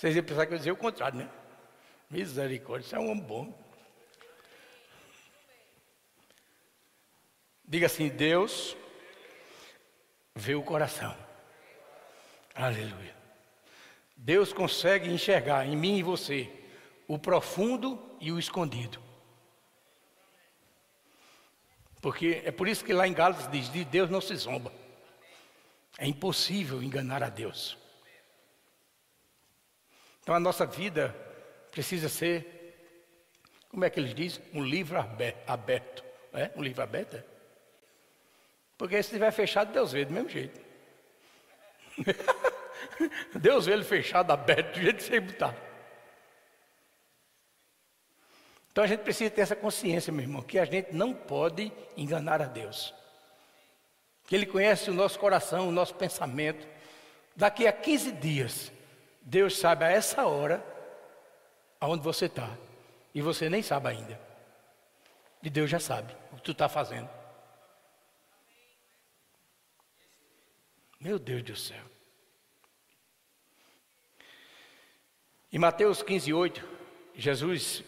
[0.00, 1.28] Vocês iam pensar que eu ia dizer o contrário, né?
[2.08, 3.54] Misericórdia, isso é um homem bom.
[7.68, 8.74] Diga assim: Deus
[10.34, 11.14] vê o coração.
[12.54, 13.14] Aleluia.
[14.16, 16.50] Deus consegue enxergar em mim e você
[17.06, 18.98] o profundo e o escondido.
[22.00, 24.72] Porque é por isso que lá em Gálatas diz: de Deus não se zomba.
[25.98, 27.76] É impossível enganar a Deus.
[30.30, 31.12] Então a nossa vida
[31.72, 33.02] precisa ser,
[33.68, 34.40] como é que eles dizem?
[34.54, 34.96] Um livro
[35.44, 36.04] aberto.
[36.32, 36.52] É?
[36.54, 37.16] Um livro aberto?
[37.16, 37.24] É?
[38.78, 40.60] Porque se estiver fechado, Deus vê do mesmo jeito.
[43.34, 45.56] Deus vê ele fechado, aberto, do jeito que você botar.
[48.70, 52.40] Então a gente precisa ter essa consciência, meu irmão, que a gente não pode enganar
[52.40, 52.94] a Deus.
[54.28, 56.68] Que Ele conhece o nosso coração, o nosso pensamento.
[57.34, 58.72] Daqui a 15 dias,
[59.20, 60.64] Deus sabe a essa hora
[61.80, 62.48] aonde você está.
[63.14, 64.20] E você nem sabe ainda.
[65.42, 67.08] E Deus já sabe o que tu está fazendo.
[71.00, 71.82] Meu Deus do céu.
[75.52, 76.68] Em Mateus 15, 8,
[77.14, 77.82] Jesus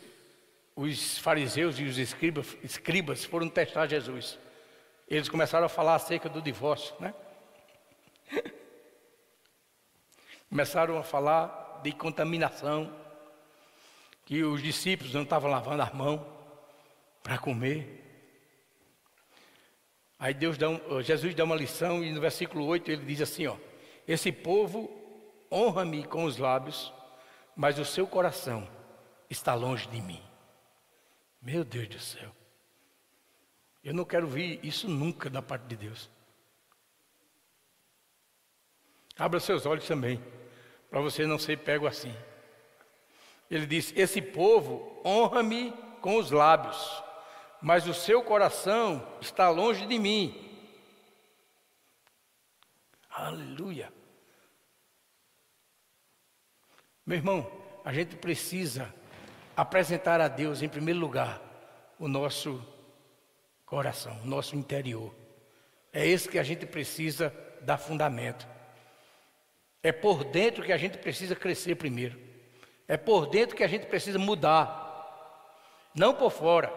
[0.74, 4.38] os fariseus e os escribas, escribas foram testar Jesus.
[5.06, 7.14] Eles começaram a falar acerca do divórcio, né?
[10.52, 12.94] Começaram a falar de contaminação,
[14.26, 16.20] que os discípulos não estavam lavando as mãos
[17.22, 18.04] para comer.
[20.18, 23.46] Aí Deus dá um, Jesus dá uma lição e no versículo 8 ele diz assim,
[23.46, 23.56] ó:
[24.06, 24.90] Esse povo
[25.50, 26.92] honra-me com os lábios,
[27.56, 28.68] mas o seu coração
[29.30, 30.22] está longe de mim.
[31.40, 32.30] Meu Deus do céu.
[33.82, 36.10] Eu não quero ver isso nunca da parte de Deus.
[39.16, 40.22] Abra seus olhos também,
[40.92, 42.14] para você não ser pego assim.
[43.50, 45.72] Ele diz: Esse povo honra-me
[46.02, 47.02] com os lábios,
[47.62, 50.38] mas o seu coração está longe de mim.
[53.08, 53.90] Aleluia.
[57.06, 57.50] Meu irmão,
[57.86, 58.94] a gente precisa
[59.56, 61.40] apresentar a Deus, em primeiro lugar,
[61.98, 62.62] o nosso
[63.64, 65.14] coração, o nosso interior.
[65.90, 68.51] É esse que a gente precisa dar fundamento.
[69.82, 72.18] É por dentro que a gente precisa crescer primeiro.
[72.86, 74.82] É por dentro que a gente precisa mudar,
[75.94, 76.72] não por fora.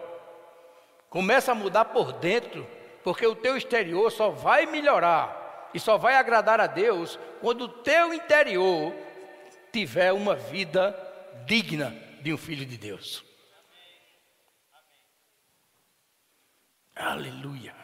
[1.08, 2.66] Começa a mudar por dentro,
[3.04, 7.68] porque o teu exterior só vai melhorar e só vai agradar a Deus quando o
[7.68, 8.94] teu interior
[9.72, 10.96] tiver uma vida
[11.44, 13.24] digna de um filho de Deus.
[16.94, 17.74] Aleluia.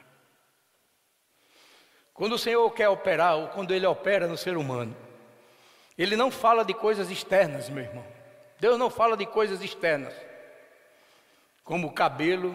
[2.15, 4.97] Quando o Senhor quer operar, ou quando Ele opera no ser humano,
[5.97, 8.05] Ele não fala de coisas externas, meu irmão.
[8.59, 10.15] Deus não fala de coisas externas,
[11.65, 12.55] como cabelo,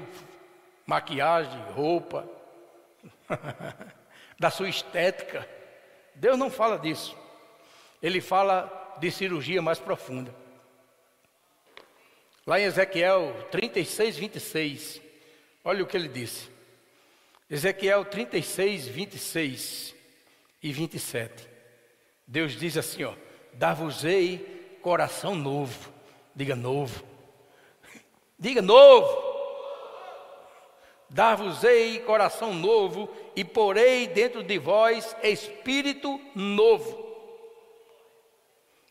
[0.86, 2.28] maquiagem, roupa,
[4.40, 5.48] da sua estética.
[6.16, 7.16] Deus não fala disso.
[8.02, 10.34] Ele fala de cirurgia mais profunda.
[12.46, 15.02] Lá em Ezequiel 36, 26,
[15.64, 16.50] olha o que ele disse.
[17.50, 19.96] Ezequiel 36, 26
[20.64, 21.48] e 27.
[22.26, 23.14] Deus diz assim: ó,
[23.58, 25.91] dar-vos-ei coração novo.
[26.36, 27.03] Diga novo.
[28.38, 29.28] Diga novo.
[31.10, 37.05] Dar-vos-ei coração novo e porei dentro de vós espírito novo.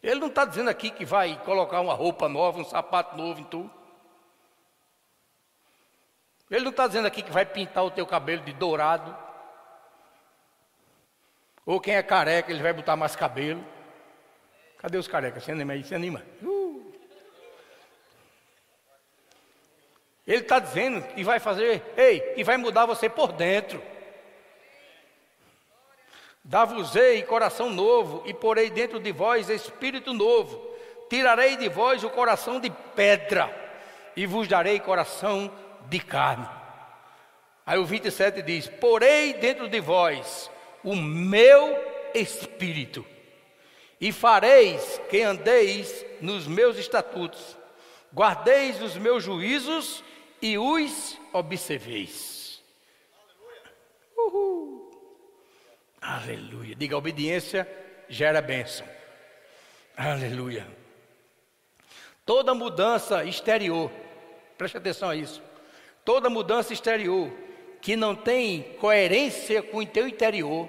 [0.03, 3.45] Ele não está dizendo aqui que vai colocar uma roupa nova, um sapato novo em
[3.45, 3.71] tu.
[6.51, 9.17] Ele não está dizendo aqui que vai pintar o teu cabelo de dourado.
[11.65, 13.65] Ou quem é careca, ele vai botar mais cabelo.
[14.79, 15.45] Cadê os carecas?
[15.45, 16.23] Se anima aí, se anima.
[16.43, 16.93] Uh.
[20.27, 23.81] Ele está dizendo que vai fazer, ei, que vai mudar você por dentro.
[26.43, 30.75] Dar-vos-ei coração novo, e porei dentro de vós espírito novo.
[31.09, 33.53] Tirarei de vós o coração de pedra,
[34.17, 35.53] e vos darei coração
[35.89, 36.49] de carne.
[37.65, 40.51] Aí o 27 diz: Porei dentro de vós
[40.83, 41.77] o meu
[42.15, 43.05] espírito,
[44.01, 47.57] e fareis que andeis nos meus estatutos,
[48.15, 50.05] guardeis os meus juízos
[50.41, 52.63] e os observeis.
[54.17, 54.91] Uhul.
[56.01, 56.75] Aleluia.
[56.75, 57.69] Diga, obediência
[58.09, 58.87] gera bênção.
[59.97, 60.67] Aleluia.
[62.25, 63.91] Toda mudança exterior,
[64.59, 65.43] preste atenção a isso.
[66.05, 67.33] Toda mudança exterior
[67.81, 70.69] que não tem coerência com o teu interior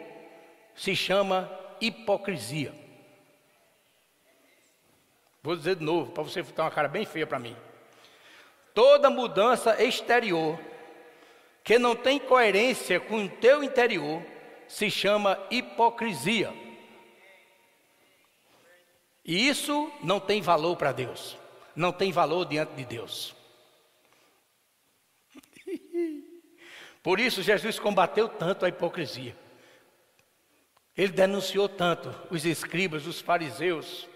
[0.76, 1.52] se chama
[1.82, 2.87] hipocrisia.
[5.48, 7.56] Vou dizer de novo, para você ficar uma cara bem feia para mim.
[8.74, 10.60] Toda mudança exterior
[11.64, 14.22] que não tem coerência com o teu interior
[14.68, 16.54] se chama hipocrisia.
[19.24, 21.38] E isso não tem valor para Deus,
[21.74, 23.34] não tem valor diante de Deus.
[27.02, 29.34] Por isso Jesus combateu tanto a hipocrisia.
[30.98, 34.10] Ele denunciou tanto os escribas, os fariseus,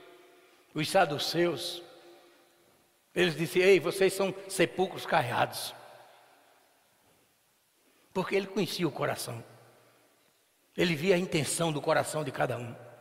[0.74, 1.84] os saduceus.
[3.14, 5.76] Eles disseram: Ei, vocês são sepulcros caiados.
[8.14, 9.44] Porque ele conhecia o coração.
[10.76, 12.74] Ele via a intenção do coração de cada um.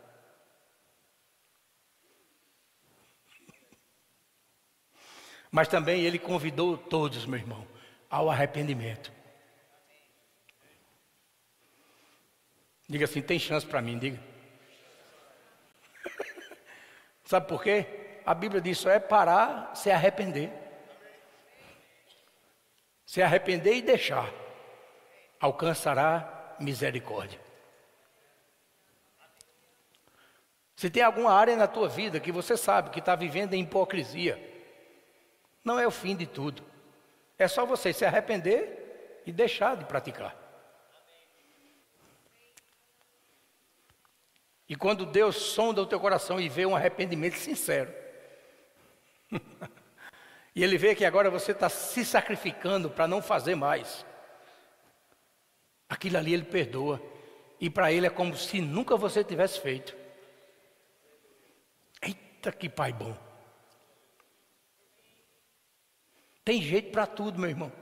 [5.50, 7.66] Mas também ele convidou todos, meu irmão,
[8.08, 9.12] ao arrependimento.
[12.88, 14.29] Diga assim: tem chance para mim, diga.
[17.30, 17.86] Sabe por quê?
[18.26, 20.50] A Bíblia diz só é parar, se arrepender.
[23.06, 24.28] Se arrepender e deixar,
[25.38, 27.38] alcançará misericórdia.
[30.74, 34.36] Se tem alguma área na tua vida que você sabe que está vivendo em hipocrisia,
[35.64, 36.64] não é o fim de tudo.
[37.38, 40.34] É só você se arrepender e deixar de praticar.
[44.70, 47.92] E quando Deus sonda o teu coração e vê um arrependimento sincero,
[50.54, 54.06] e Ele vê que agora você está se sacrificando para não fazer mais,
[55.88, 57.02] aquilo ali Ele perdoa,
[57.60, 59.92] e para Ele é como se nunca você tivesse feito.
[62.00, 63.18] Eita, que Pai bom!
[66.44, 67.72] Tem jeito para tudo, meu irmão.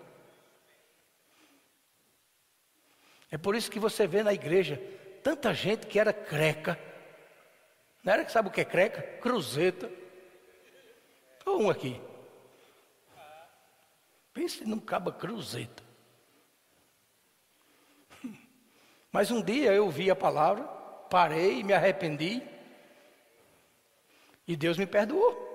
[3.30, 4.80] É por isso que você vê na igreja
[5.28, 6.80] tanta gente que era creca.
[8.02, 9.02] Não era que sabe o que é creca?
[9.20, 9.90] Cruzeta.
[11.44, 12.00] Ou um aqui.
[14.32, 15.82] Pense num caba cruzeta.
[19.12, 20.64] Mas um dia eu vi a palavra,
[21.10, 22.42] parei, me arrependi.
[24.46, 25.46] E Deus me perdoou.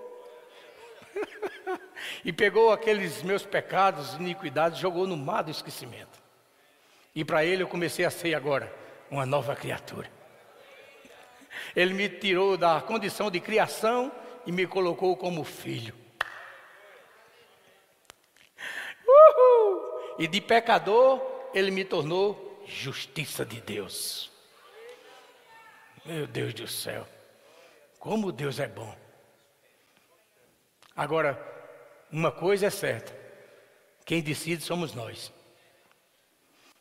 [2.24, 6.22] e pegou aqueles meus pecados, iniquidades, jogou no mar do esquecimento.
[7.16, 8.83] E para ele eu comecei a ser agora
[9.14, 10.10] uma nova criatura.
[11.76, 14.12] Ele me tirou da condição de criação
[14.44, 15.94] e me colocou como filho.
[19.08, 20.16] Uhul!
[20.18, 21.22] E de pecador,
[21.54, 24.32] ele me tornou justiça de Deus.
[26.04, 27.08] Meu Deus do céu,
[28.00, 28.98] como Deus é bom.
[30.96, 31.40] Agora,
[32.12, 33.16] uma coisa é certa:
[34.06, 35.32] quem decide somos nós.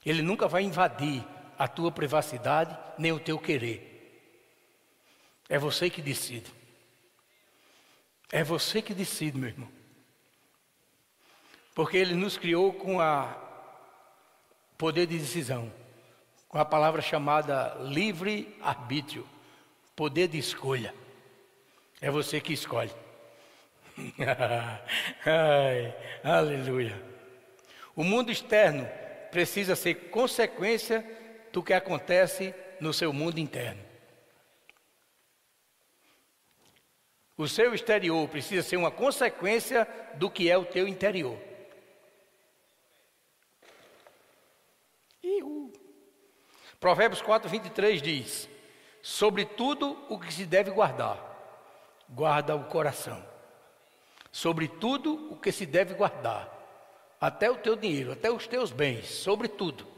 [0.04, 1.24] Ele nunca vai invadir
[1.62, 3.88] a tua privacidade, nem o teu querer.
[5.48, 6.52] É você que decide.
[8.32, 9.68] É você que decide, meu irmão.
[11.72, 13.38] Porque ele nos criou com a
[14.76, 15.72] poder de decisão,
[16.48, 19.24] com a palavra chamada livre arbítrio,
[19.94, 20.92] poder de escolha.
[22.00, 22.92] É você que escolhe.
[25.24, 25.94] Ai,
[26.24, 27.00] aleluia.
[27.94, 28.84] O mundo externo
[29.30, 31.21] precisa ser consequência
[31.52, 33.82] do que acontece no seu mundo interno.
[37.36, 41.38] O seu exterior precisa ser uma consequência do que é o teu interior.
[45.22, 45.72] Iu.
[46.78, 48.48] Provérbios 4, 23 diz:
[49.02, 51.18] Sobre tudo o que se deve guardar,
[52.08, 53.24] guarda o coração.
[54.30, 56.48] Sobre tudo o que se deve guardar,
[57.20, 59.91] até o teu dinheiro, até os teus bens, sobre tudo.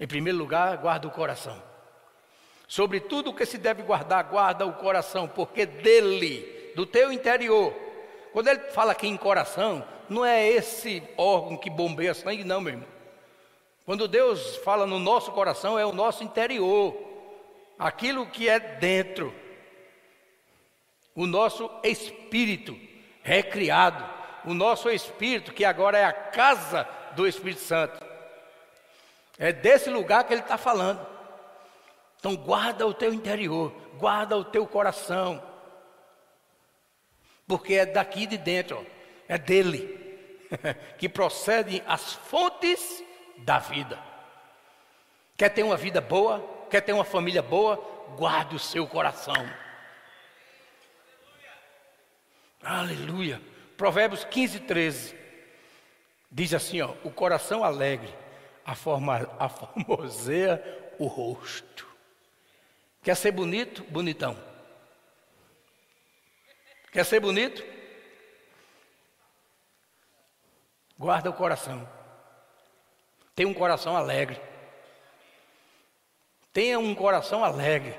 [0.00, 1.62] Em primeiro lugar, guarda o coração.
[2.66, 7.74] Sobre tudo o que se deve guardar, guarda o coração, porque dele, do teu interior.
[8.32, 12.72] Quando ele fala aqui em coração, não é esse órgão que bombeia sangue, não, meu
[12.72, 12.88] irmão.
[13.84, 16.96] Quando Deus fala no nosso coração, é o nosso interior,
[17.78, 19.34] aquilo que é dentro,
[21.14, 22.78] o nosso espírito
[23.22, 24.04] recriado,
[24.44, 28.09] o nosso espírito que agora é a casa do Espírito Santo.
[29.40, 31.04] É desse lugar que ele está falando.
[32.18, 35.42] Então guarda o teu interior, guarda o teu coração.
[37.48, 38.86] Porque é daqui de dentro,
[39.26, 40.46] é dele,
[40.98, 43.02] que procedem as fontes
[43.38, 43.98] da vida.
[45.38, 46.46] Quer ter uma vida boa?
[46.68, 47.76] Quer ter uma família boa?
[48.18, 49.50] Guarde o seu coração.
[52.62, 53.40] Aleluia.
[53.74, 55.16] Provérbios 15, 13.
[56.30, 58.14] Diz assim: ó, o coração alegre
[58.64, 60.62] a, forma, a formoseia
[60.98, 61.88] o rosto.
[63.02, 63.82] Quer ser bonito?
[63.84, 64.36] Bonitão.
[66.92, 67.64] Quer ser bonito?
[70.98, 71.88] Guarda o coração.
[73.34, 74.38] Tenha um coração alegre.
[76.52, 77.94] Tenha um coração alegre.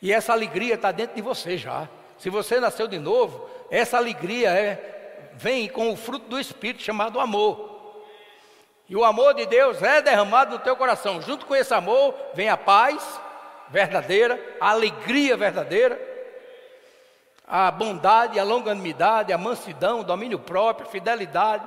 [0.00, 1.88] E essa alegria está dentro de você já.
[2.16, 7.20] Se você nasceu de novo, essa alegria é, vem com o fruto do Espírito chamado
[7.20, 7.73] amor.
[8.88, 11.20] E o amor de Deus é derramado no teu coração.
[11.22, 13.20] Junto com esse amor vem a paz
[13.70, 16.00] verdadeira, a alegria verdadeira,
[17.46, 21.66] a bondade, a longanimidade, a mansidão, o domínio próprio, a fidelidade.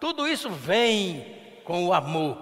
[0.00, 2.38] Tudo isso vem com o amor.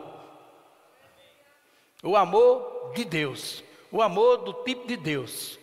[2.02, 5.58] O amor de Deus, o amor do tipo de Deus.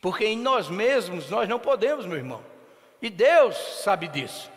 [0.00, 2.42] Porque em nós mesmos nós não podemos, meu irmão.
[3.00, 4.50] E Deus sabe disso.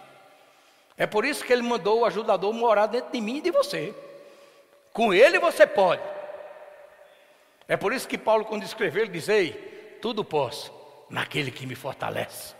[1.01, 3.91] É por isso que ele mandou o ajudador morar dentro de mim e de você.
[4.93, 6.03] Com ele você pode.
[7.67, 10.71] É por isso que Paulo, quando escreveu, ele diz: Ei, tudo posso
[11.09, 12.53] naquele que me fortalece.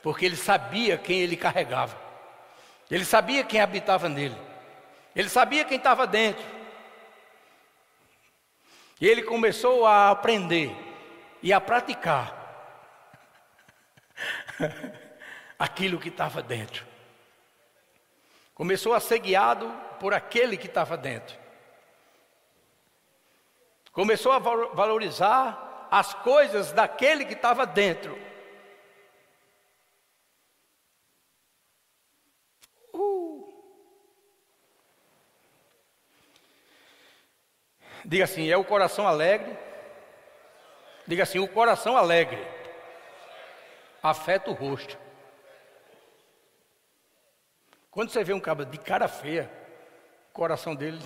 [0.00, 1.98] Porque ele sabia quem ele carregava,
[2.88, 4.36] ele sabia quem habitava nele,
[5.16, 6.44] ele sabia quem estava dentro.
[9.00, 10.70] E ele começou a aprender
[11.42, 12.32] e a praticar
[15.58, 16.93] aquilo que estava dentro.
[18.54, 21.36] Começou a ser guiado por aquele que estava dentro.
[23.92, 28.16] Começou a valorizar as coisas daquele que estava dentro.
[38.04, 39.56] Diga assim: é o coração alegre.
[41.06, 42.44] Diga assim: o coração alegre
[44.02, 45.03] afeta o rosto.
[47.94, 49.48] Quando você vê um cabra de cara feia,
[50.30, 51.00] o coração dele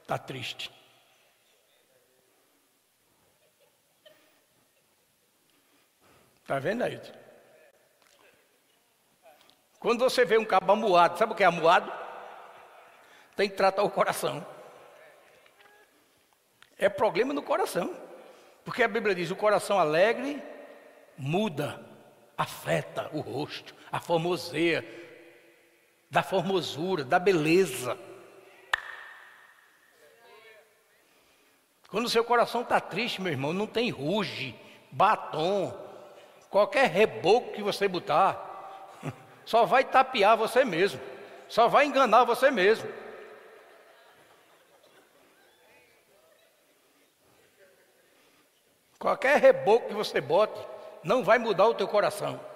[0.00, 0.72] está triste.
[6.40, 6.98] Está vendo aí?
[9.78, 11.92] Quando você vê um cabo amuado, sabe o que é amuado?
[13.36, 14.44] Tem que tratar o coração.
[16.78, 17.94] É problema no coração.
[18.64, 20.42] Porque a Bíblia diz: o coração alegre
[21.18, 21.84] muda,
[22.36, 25.09] afeta o rosto, a formoseia,
[26.10, 27.96] da formosura, da beleza.
[31.88, 34.58] Quando o seu coração está triste, meu irmão, não tem ruge,
[34.90, 35.72] batom,
[36.48, 38.98] qualquer reboco que você botar,
[39.46, 41.00] só vai tapear você mesmo,
[41.48, 42.90] só vai enganar você mesmo.
[48.98, 50.60] Qualquer reboco que você bote,
[51.02, 52.49] não vai mudar o teu coração.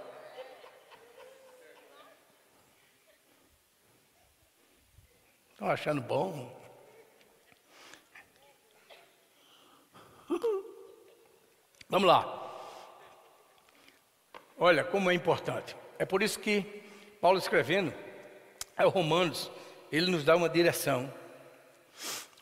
[5.64, 6.54] Estão achando bom?
[11.88, 12.52] Vamos lá.
[14.58, 15.74] Olha como é importante.
[15.98, 16.84] É por isso que
[17.18, 17.94] Paulo escrevendo
[18.76, 19.50] é Romanos,
[19.90, 21.10] ele nos dá uma direção.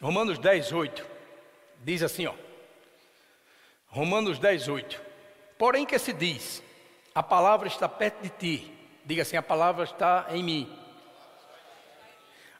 [0.01, 1.07] Romanos 10, 8,
[1.81, 2.35] diz assim, ó.
[3.87, 5.01] Romanos 10, 8.
[5.57, 6.61] Porém que se diz,
[7.15, 8.77] a palavra está perto de ti.
[9.05, 10.82] Diga assim, a palavra está em mim.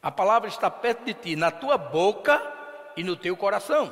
[0.03, 2.41] A palavra está perto de ti, na tua boca
[2.97, 3.91] e no teu coração.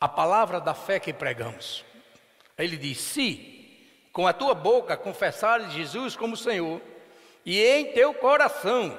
[0.00, 1.84] A palavra da fé que pregamos.
[2.56, 3.58] Ele diz: se
[4.12, 6.80] com a tua boca confessares Jesus como Senhor,
[7.44, 8.96] e em teu coração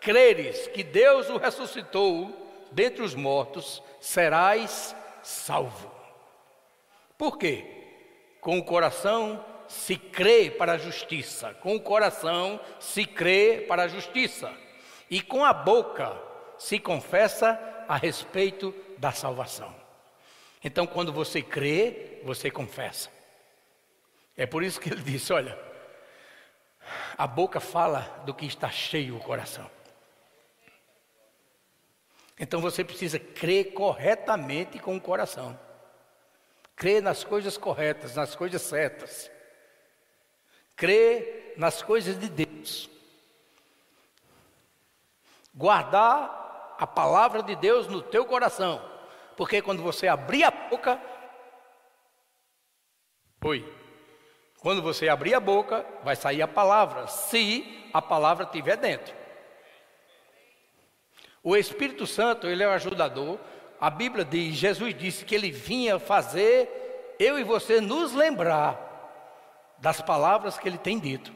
[0.00, 2.36] creres que Deus o ressuscitou
[2.70, 5.90] dentre os mortos, serás salvo.
[7.16, 7.64] Por quê?
[8.38, 13.88] Com o coração se crê para a justiça, com o coração se crê para a
[13.88, 14.52] justiça,
[15.10, 16.16] e com a boca
[16.56, 17.58] se confessa
[17.88, 19.74] a respeito da salvação.
[20.62, 23.10] Então, quando você crê, você confessa.
[24.36, 25.58] É por isso que ele disse: olha,
[27.16, 29.70] a boca fala do que está cheio o coração.
[32.38, 35.58] Então você precisa crer corretamente com o coração.
[36.74, 39.30] Crer nas coisas corretas, nas coisas certas.
[40.74, 42.89] Crer nas coisas de Deus.
[45.54, 48.80] Guardar a palavra de Deus no teu coração.
[49.36, 51.00] Porque quando você abrir a boca.
[53.44, 53.80] Oi.
[54.60, 59.14] Quando você abrir a boca, vai sair a palavra, se a palavra estiver dentro.
[61.42, 63.38] O Espírito Santo, ele é o ajudador,
[63.80, 68.78] a Bíblia diz, Jesus disse que ele vinha fazer eu e você nos lembrar
[69.78, 71.32] das palavras que ele tem dito.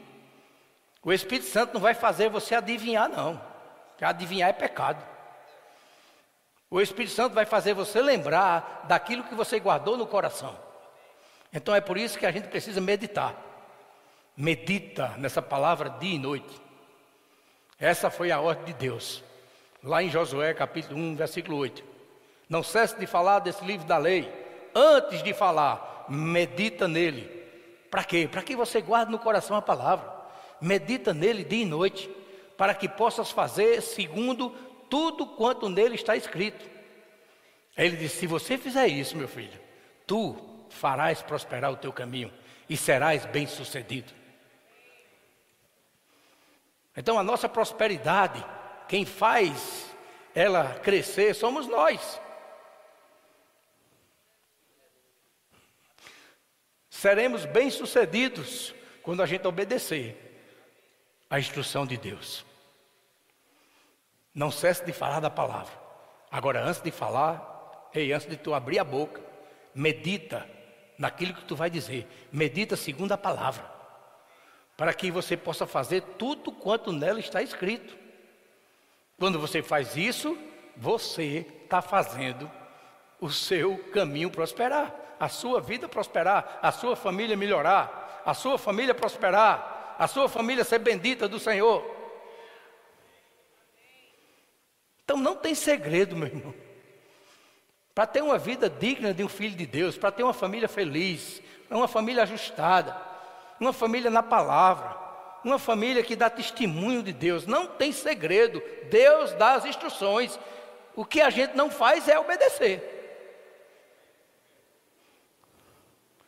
[1.01, 3.41] O Espírito Santo não vai fazer você adivinhar, não.
[3.97, 5.03] Que adivinhar é pecado.
[6.69, 10.57] O Espírito Santo vai fazer você lembrar daquilo que você guardou no coração.
[11.53, 13.35] Então é por isso que a gente precisa meditar.
[14.35, 16.61] Medita nessa palavra dia e noite.
[17.79, 19.23] Essa foi a ordem de Deus.
[19.83, 21.83] Lá em Josué capítulo 1, versículo 8.
[22.49, 24.31] Não cesse de falar desse livro da lei.
[24.73, 27.29] Antes de falar, medita nele.
[27.89, 28.27] Para quê?
[28.29, 30.13] Para que você guarde no coração a palavra.
[30.59, 32.09] Medita nele dia e noite,
[32.57, 34.49] para que possas fazer segundo
[34.89, 36.69] tudo quanto nele está escrito.
[37.77, 39.59] Ele disse: Se você fizer isso, meu filho,
[40.07, 40.35] tu
[40.69, 42.31] farás prosperar o teu caminho
[42.69, 44.13] e serás bem-sucedido.
[46.95, 48.43] Então a nossa prosperidade,
[48.87, 49.93] quem faz
[50.33, 52.19] ela crescer somos nós.
[57.05, 60.24] seremos bem-sucedidos quando a gente obedecer
[61.29, 62.45] a instrução de Deus.
[64.33, 65.73] Não cesse de falar da palavra.
[66.31, 69.21] Agora, antes de falar, ei, antes de tu abrir a boca,
[69.73, 70.47] medita
[70.97, 72.07] naquilo que tu vai dizer.
[72.31, 73.63] Medita segundo a palavra.
[74.75, 77.95] Para que você possa fazer tudo quanto nela está escrito.
[79.17, 80.37] Quando você faz isso,
[80.75, 82.51] você está fazendo
[83.21, 88.93] o seu caminho prosperar a sua vida prosperar, a sua família melhorar, a sua família
[88.93, 91.83] prosperar, a sua família ser bendita do Senhor.
[95.03, 96.53] Então não tem segredo, meu irmão.
[97.93, 101.41] Para ter uma vida digna de um filho de Deus, para ter uma família feliz,
[101.69, 102.95] uma família ajustada,
[103.59, 104.97] uma família na palavra,
[105.43, 108.61] uma família que dá testemunho de Deus, não tem segredo.
[108.89, 110.37] Deus dá as instruções.
[110.95, 112.91] O que a gente não faz é obedecer.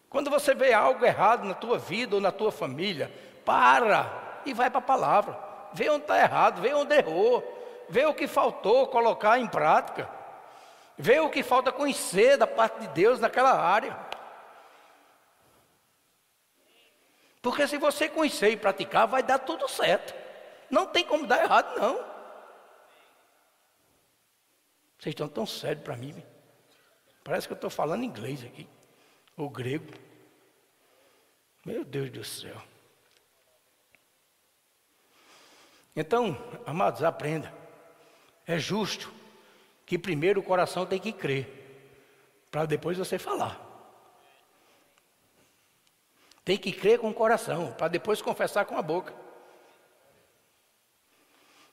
[0.10, 3.12] Quando você vê algo errado na tua vida ou na tua família,
[3.48, 5.40] para e vai para a palavra.
[5.72, 7.42] Vê onde está errado, vê onde errou,
[7.88, 10.10] vê o que faltou colocar em prática,
[10.98, 13.98] vê o que falta conhecer da parte de Deus naquela área.
[17.42, 20.14] Porque se você conhecer e praticar, vai dar tudo certo.
[20.70, 21.96] Não tem como dar errado, não.
[25.00, 26.22] Vocês estão tão sérios para mim.
[27.24, 28.68] Parece que eu estou falando inglês aqui
[29.38, 29.94] ou grego.
[31.66, 32.62] Meu Deus do céu.
[35.98, 37.52] Então, amados, aprenda.
[38.46, 39.12] É justo
[39.84, 41.50] que primeiro o coração tem que crer,
[42.52, 43.60] para depois você falar.
[46.46, 49.12] Tem que crer com o coração, para depois confessar com a boca.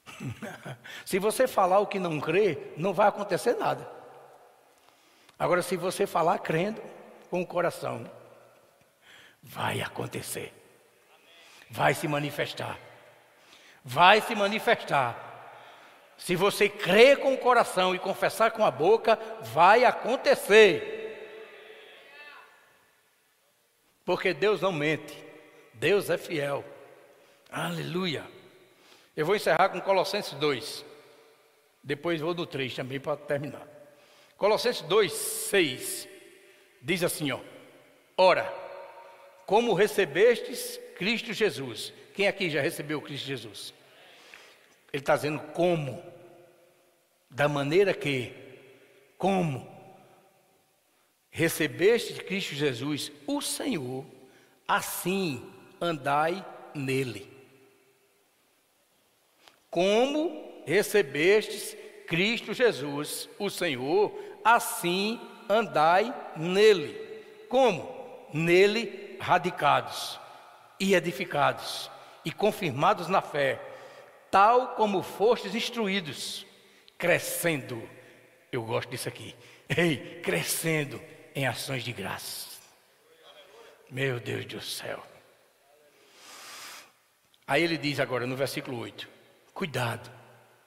[1.04, 3.86] se você falar o que não crê, não vai acontecer nada.
[5.38, 6.80] Agora, se você falar crendo,
[7.28, 8.10] com o coração,
[9.42, 10.50] vai acontecer.
[11.68, 12.78] Vai se manifestar.
[13.84, 15.24] Vai se manifestar.
[16.16, 20.94] Se você crer com o coração e confessar com a boca, vai acontecer.
[24.04, 25.22] Porque Deus não mente.
[25.74, 26.64] Deus é fiel.
[27.50, 28.24] Aleluia.
[29.16, 30.84] Eu vou encerrar com Colossenses 2.
[31.82, 33.66] Depois vou do 3 também para terminar.
[34.36, 36.08] Colossenses 2, 6.
[36.80, 37.40] Diz assim, ó:
[38.16, 38.52] Ora,
[39.46, 41.92] como recebestes Cristo Jesus.
[42.14, 43.74] Quem aqui já recebeu Cristo Jesus?
[44.92, 46.00] Ele está dizendo como,
[47.28, 48.32] da maneira que,
[49.18, 49.68] como
[51.28, 54.06] recebeste Cristo Jesus, o Senhor,
[54.66, 55.44] assim
[55.80, 57.28] andai nele.
[59.68, 66.94] Como recebestes Cristo Jesus, o Senhor, assim andai nele.
[67.48, 67.92] Como?
[68.32, 70.20] Nele radicados
[70.78, 71.90] e edificados
[72.24, 73.60] e confirmados na fé,
[74.30, 76.46] tal como fostes instruídos,
[76.96, 77.88] crescendo.
[78.50, 79.34] Eu gosto disso aqui.
[79.68, 81.00] Ei, crescendo
[81.34, 82.48] em ações de graça.
[83.90, 85.02] Meu Deus do céu.
[87.46, 89.08] Aí ele diz agora no versículo 8:
[89.52, 90.10] Cuidado.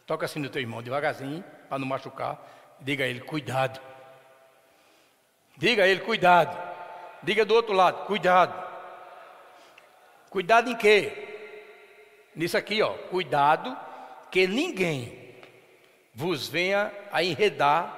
[0.06, 2.78] Toca assim no teu irmão devagarzinho, para não machucar.
[2.80, 3.82] Diga a ele: Cuidado.
[5.58, 6.56] Diga a ele, cuidado.
[7.24, 8.68] Diga do outro lado, cuidado.
[10.30, 11.27] Cuidado em quê?
[12.38, 13.78] Nisso aqui, ó, cuidado
[14.32, 15.36] que ninguém
[16.14, 17.98] vos venha a enredar,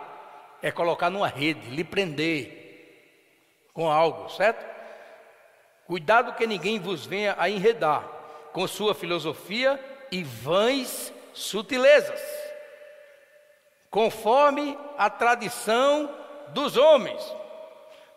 [0.61, 4.65] é colocar numa rede, lhe prender com algo, certo?
[5.85, 8.03] Cuidado que ninguém vos venha a enredar
[8.51, 9.79] com sua filosofia
[10.11, 12.19] e vãs sutilezas,
[13.91, 16.09] conforme a tradição
[16.49, 17.21] dos homens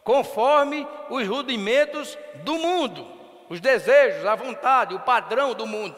[0.05, 3.07] conforme os rudimentos do mundo,
[3.49, 5.95] os desejos, a vontade, o padrão do mundo,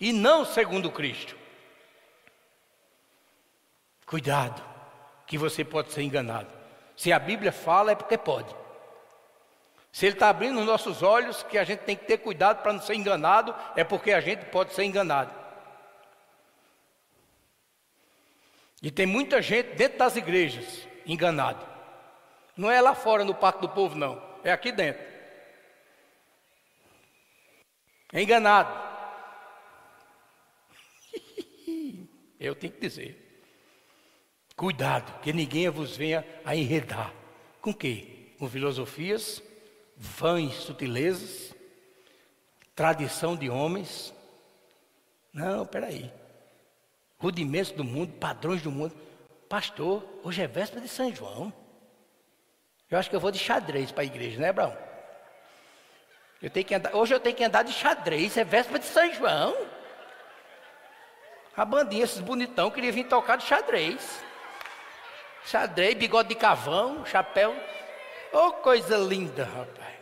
[0.00, 1.36] e não segundo Cristo.
[4.06, 4.62] Cuidado,
[5.26, 6.48] que você pode ser enganado.
[6.96, 8.54] Se a Bíblia fala, é porque pode.
[9.92, 12.72] Se Ele está abrindo os nossos olhos, que a gente tem que ter cuidado para
[12.72, 15.32] não ser enganado, é porque a gente pode ser enganado.
[18.82, 21.64] E tem muita gente dentro das igrejas enganado.
[22.56, 24.22] Não é lá fora no pátio do povo, não.
[24.42, 25.02] É aqui dentro.
[28.12, 28.89] É enganado.
[32.40, 33.44] Eu tenho que dizer.
[34.56, 37.12] Cuidado, que ninguém vos venha a enredar.
[37.60, 38.32] Com quê?
[38.38, 39.42] Com filosofias,
[39.96, 41.54] vãs sutilezas,
[42.74, 44.14] tradição de homens.
[45.32, 46.10] Não, peraí.
[47.18, 48.96] Rudimentos do mundo, padrões do mundo.
[49.48, 51.52] Pastor, hoje é véspera de São João.
[52.90, 54.76] Eu acho que eu vou de xadrez para a igreja, né, Brão?
[56.42, 59.12] Eu tenho que andar, hoje eu tenho que andar de xadrez, é véspera de São
[59.12, 59.54] João.
[61.56, 64.22] A bandinha, esses bonitão, queria vir tocar de xadrez.
[65.44, 67.54] Xadrez, bigode de cavão, chapéu.
[68.32, 69.98] Oh, coisa linda, rapaz.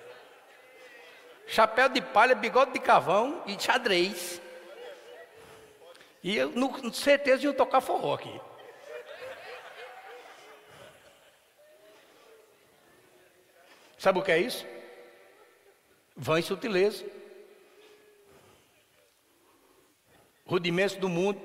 [1.47, 4.41] Chapéu de palha, bigode de cavão e xadrez.
[6.23, 8.41] E eu, com certeza, iam tocar forró aqui.
[13.99, 14.67] Sabe o que é isso?
[16.17, 17.05] Vã e sutileza.
[20.49, 21.41] Rudimentos do mundo.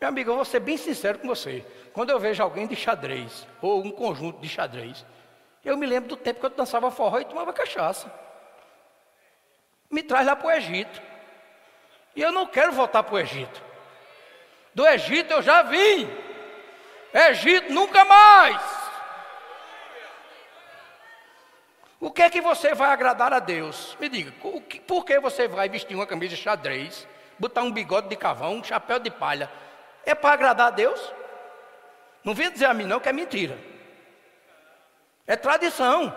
[0.00, 1.64] Meu amigo, eu vou ser bem sincero com você.
[1.92, 5.04] Quando eu vejo alguém de xadrez, ou um conjunto de xadrez,
[5.62, 8.10] eu me lembro do tempo que eu dançava forró e tomava cachaça.
[9.90, 11.02] Me traz lá para o Egito.
[12.16, 13.62] E eu não quero voltar para o Egito.
[14.74, 16.08] Do Egito eu já vim.
[17.12, 18.62] Egito nunca mais.
[21.98, 23.94] O que é que você vai agradar a Deus?
[24.00, 24.32] Me diga,
[24.86, 27.06] por que você vai vestir uma camisa de xadrez,
[27.40, 29.50] botar um bigode de cavão, um chapéu de palha?
[30.04, 31.12] É para agradar a Deus?
[32.22, 33.58] Não venha dizer a mim não que é mentira.
[35.26, 36.14] É tradição.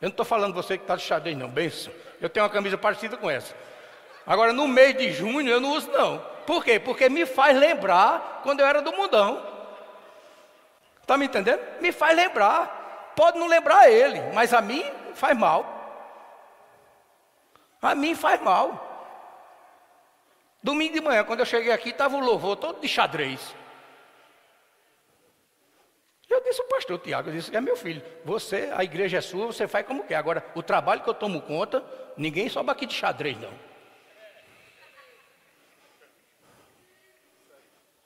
[0.00, 1.92] Eu não estou falando você que está de xadrez, não, benção.
[2.20, 3.54] Eu tenho uma camisa parecida com essa.
[4.26, 6.18] Agora, no mês de junho, eu não uso, não.
[6.46, 6.78] Por quê?
[6.80, 9.44] Porque me faz lembrar quando eu era do mundão.
[11.02, 11.60] Está me entendendo?
[11.80, 13.12] Me faz lembrar.
[13.14, 14.84] Pode não lembrar ele, mas a mim
[15.14, 15.74] faz mal.
[17.82, 18.87] A mim faz mal.
[20.62, 23.54] Domingo de manhã, quando eu cheguei aqui, estava o louvor todo de xadrez.
[26.28, 29.46] Eu disse ao pastor Tiago, eu disse, é meu filho, você, a igreja é sua,
[29.46, 30.16] você faz como quer.
[30.16, 31.82] Agora, o trabalho que eu tomo conta,
[32.16, 33.52] ninguém sobe aqui de xadrez, não.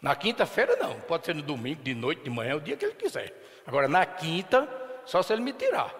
[0.00, 2.94] Na quinta-feira não, pode ser no domingo, de noite, de manhã, o dia que ele
[2.94, 3.32] quiser.
[3.66, 4.68] Agora, na quinta,
[5.04, 5.94] só se ele me tirar.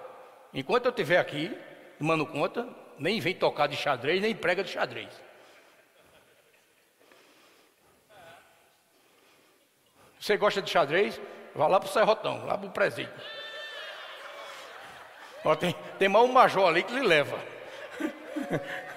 [0.53, 1.57] Enquanto eu estiver aqui,
[1.98, 5.09] tomando conta, nem vem tocar de xadrez, nem prega de xadrez.
[10.22, 11.20] Você gosta de xadrez?
[11.52, 13.12] Vá lá para o Serrotão, lá para o presídio.
[15.44, 17.36] Ó, tem, tem mais um major ali que lhe leva.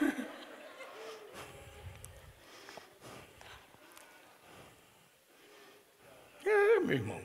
[6.48, 7.20] É, meu irmão.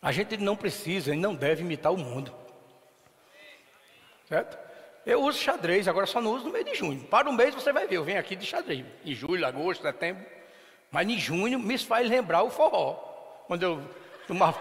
[0.00, 2.32] A gente não precisa e não deve imitar o mundo.
[4.28, 4.65] Certo?
[5.06, 7.04] Eu uso xadrez, agora só não uso no mês de junho.
[7.04, 8.84] Para um mês você vai ver, eu venho aqui de xadrez.
[9.04, 10.26] Em julho, agosto, setembro.
[10.90, 12.94] Mas em junho me faz lembrar o forró.
[13.46, 13.88] Quando eu
[14.26, 14.60] tomava,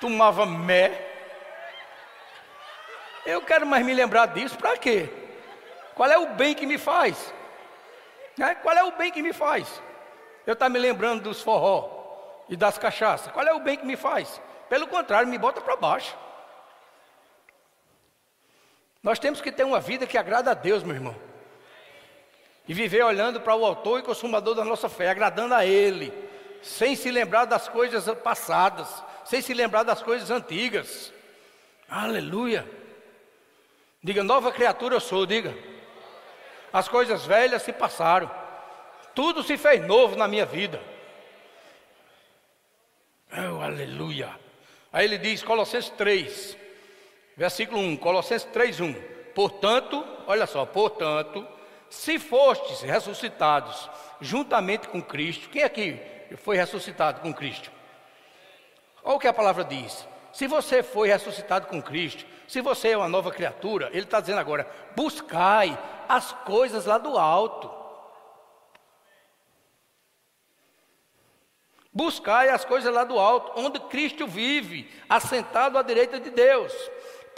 [0.00, 1.06] tomava mé.
[3.26, 5.08] Eu quero mais me lembrar disso, para quê?
[5.96, 7.34] Qual é o bem que me faz?
[8.36, 8.54] Né?
[8.54, 9.82] Qual é o bem que me faz?
[10.46, 13.32] Eu estar tá me lembrando dos forró e das cachaças.
[13.32, 14.40] Qual é o bem que me faz?
[14.68, 16.16] Pelo contrário, me bota para baixo.
[19.02, 21.28] Nós temos que ter uma vida que agrada a Deus, meu irmão
[22.68, 26.12] e viver olhando para o autor e consumador da nossa fé, agradando a Ele,
[26.62, 31.10] sem se lembrar das coisas passadas, sem se lembrar das coisas antigas.
[31.88, 32.68] Aleluia.
[34.04, 35.56] Diga, nova criatura eu sou, diga.
[36.70, 38.30] As coisas velhas se passaram,
[39.14, 40.78] tudo se fez novo na minha vida.
[43.32, 44.28] Oh, aleluia.
[44.92, 46.57] Aí ele diz, Colossenses 3,
[47.38, 48.94] versículo 1, Colossenses 3, 1.
[49.32, 51.46] Portanto, olha só, portanto,
[51.88, 53.88] se fostes ressuscitados
[54.20, 56.00] juntamente com Cristo, quem aqui
[56.38, 57.70] foi ressuscitado com Cristo?
[59.04, 60.06] Olha o que a palavra diz.
[60.32, 64.40] Se você foi ressuscitado com Cristo, se você é uma nova criatura, ele está dizendo
[64.40, 65.78] agora: buscai
[66.08, 67.78] as coisas lá do alto.
[71.92, 76.72] Buscai as coisas lá do alto, onde Cristo vive, assentado à direita de Deus.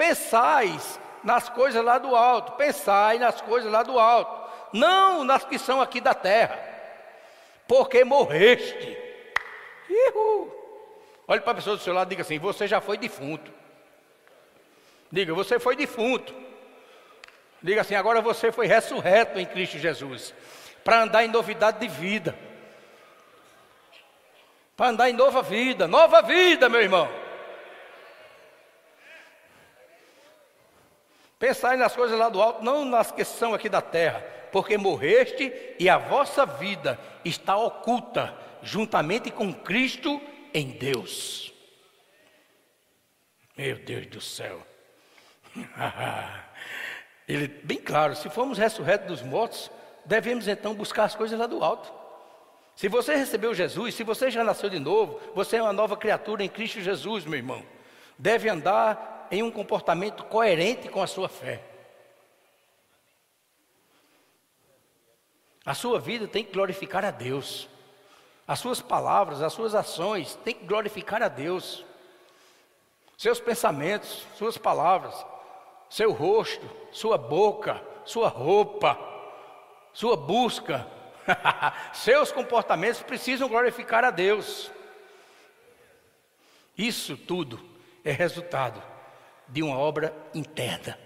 [0.00, 4.40] Pensais nas coisas lá do alto, pensai nas coisas lá do alto
[4.72, 6.58] não nas que são aqui da terra,
[7.68, 8.96] porque morreste.
[9.90, 10.50] Ihu.
[11.28, 13.52] Olhe para a pessoa do seu lado e diga assim: Você já foi defunto.
[15.12, 16.34] Diga, você foi defunto.
[17.62, 20.32] Diga assim: Agora você foi ressurreto em Cristo Jesus,
[20.82, 22.34] para andar em novidade de vida,
[24.74, 27.19] para andar em nova vida, nova vida, meu irmão.
[31.40, 35.52] Pensai nas coisas lá do alto, não nas que são aqui da terra porque morreste
[35.78, 40.20] e a vossa vida está oculta juntamente com Cristo
[40.52, 41.52] em Deus.
[43.56, 44.60] Meu Deus do céu.
[47.28, 49.70] Ele, bem claro, se formos ressurretos dos mortos,
[50.04, 51.92] devemos então buscar as coisas lá do alto.
[52.74, 56.42] Se você recebeu Jesus, se você já nasceu de novo, você é uma nova criatura
[56.42, 57.64] em Cristo Jesus, meu irmão.
[58.18, 61.62] Deve andar em um comportamento coerente com a sua fé.
[65.64, 67.68] A sua vida tem que glorificar a Deus.
[68.46, 71.84] As suas palavras, as suas ações têm que glorificar a Deus.
[73.16, 75.14] Seus pensamentos, suas palavras,
[75.88, 78.98] seu rosto, sua boca, sua roupa,
[79.92, 80.86] sua busca,
[81.92, 84.72] seus comportamentos precisam glorificar a Deus.
[86.76, 87.60] Isso tudo
[88.02, 88.82] é resultado
[89.50, 90.98] de uma obra interna,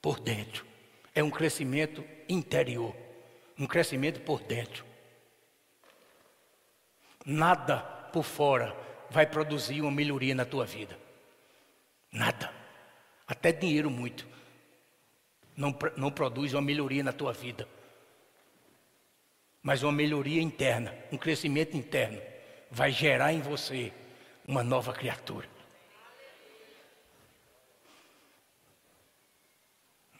[0.00, 0.66] por dentro.
[1.14, 2.94] é um crescimento interior,
[3.58, 4.84] um crescimento por dentro.
[7.24, 7.78] Nada
[8.12, 8.74] por fora
[9.10, 10.96] vai produzir uma melhoria na tua vida.
[12.12, 12.52] Nada.
[13.26, 14.26] Até dinheiro muito.
[15.56, 17.68] Não, não produz uma melhoria na tua vida.
[19.60, 22.20] Mas uma melhoria interna, um crescimento interno,
[22.70, 23.92] vai gerar em você
[24.46, 25.57] uma nova criatura.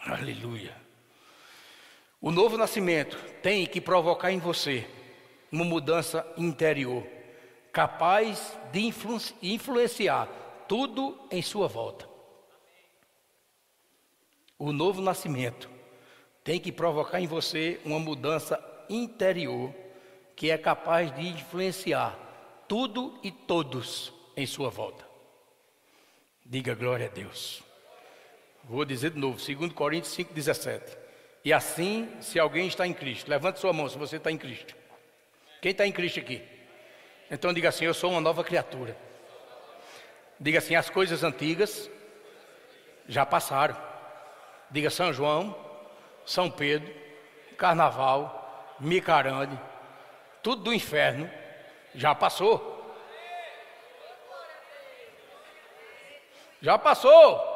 [0.08, 0.74] Aleluia.
[2.18, 4.88] O novo nascimento tem que provocar em você
[5.52, 7.06] uma mudança interior,
[7.70, 10.26] capaz de influ influenciar
[10.66, 12.08] tudo em sua volta.
[14.58, 15.68] O novo nascimento
[16.42, 19.74] tem que provocar em você uma mudança interior
[20.34, 22.18] que é capaz de influenciar
[22.66, 25.06] tudo e todos em sua volta.
[26.46, 27.67] Diga glória a Deus.
[28.68, 30.82] Vou dizer de novo, 2 Coríntios 5,17.
[31.42, 34.76] E assim, se alguém está em Cristo, levante sua mão se você está em Cristo.
[35.62, 36.46] Quem está em Cristo aqui?
[37.30, 38.94] Então diga assim: Eu sou uma nova criatura.
[40.38, 41.90] Diga assim: As coisas antigas
[43.08, 43.76] já passaram.
[44.70, 45.56] Diga São João,
[46.26, 46.94] São Pedro,
[47.56, 49.58] Carnaval, Micarande,
[50.42, 51.30] tudo do inferno
[51.94, 52.94] já passou.
[56.60, 57.47] Já passou.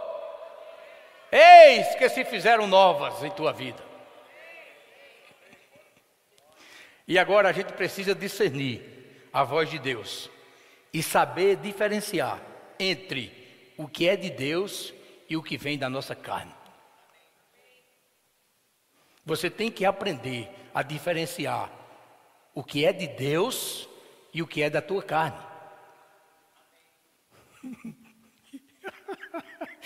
[1.32, 3.82] Eis que se fizeram novas em tua vida.
[7.08, 10.30] E agora a gente precisa discernir a voz de Deus
[10.92, 12.38] e saber diferenciar
[12.78, 14.92] entre o que é de Deus
[15.26, 16.54] e o que vem da nossa carne.
[19.24, 21.70] Você tem que aprender a diferenciar
[22.54, 23.88] o que é de Deus
[24.34, 25.40] e o que é da tua carne.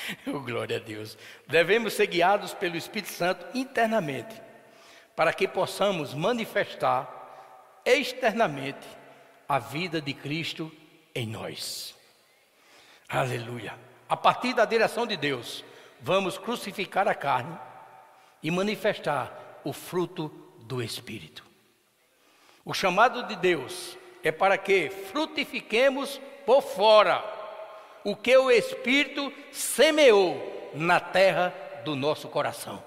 [0.27, 1.17] oh, glória a Deus.
[1.47, 4.41] Devemos ser guiados pelo Espírito Santo internamente
[5.15, 8.87] para que possamos manifestar externamente
[9.49, 10.71] a vida de Cristo
[11.15, 11.95] em nós.
[13.09, 13.75] Aleluia.
[14.09, 15.65] A partir da direção de Deus,
[16.01, 17.59] vamos crucificar a carne
[18.43, 20.29] e manifestar o fruto
[20.61, 21.45] do Espírito.
[22.65, 27.19] O chamado de Deus é para que frutifiquemos por fora
[28.07, 31.53] o que o Espírito semeou na terra
[31.85, 32.81] do nosso coração.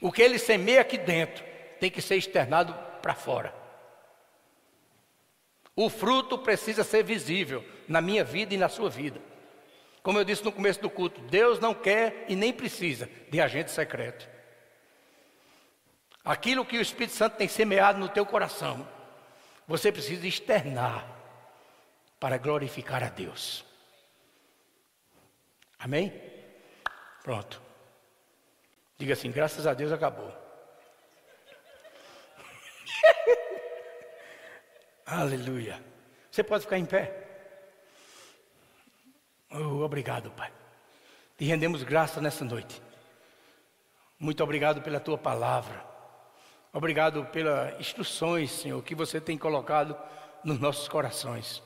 [0.00, 1.44] O que ele semeia aqui dentro
[1.78, 3.54] tem que ser externado para fora.
[5.76, 9.20] O fruto precisa ser visível na minha vida e na sua vida.
[10.02, 13.70] Como eu disse no começo do culto, Deus não quer e nem precisa de agente
[13.70, 14.28] secreto.
[16.24, 18.84] Aquilo que o Espírito Santo tem semeado no teu coração,
[19.68, 21.15] você precisa externar
[22.26, 23.64] para glorificar a Deus.
[25.78, 26.12] Amém?
[27.22, 27.62] Pronto.
[28.98, 30.34] Diga assim: graças a Deus acabou.
[35.06, 35.80] Aleluia.
[36.28, 37.28] Você pode ficar em pé.
[39.52, 40.52] Oh, obrigado, Pai.
[41.38, 42.82] Te rendemos graça nessa noite.
[44.18, 45.80] Muito obrigado pela tua palavra.
[46.72, 49.96] Obrigado pelas instruções, Senhor, que você tem colocado
[50.42, 51.62] nos nossos corações.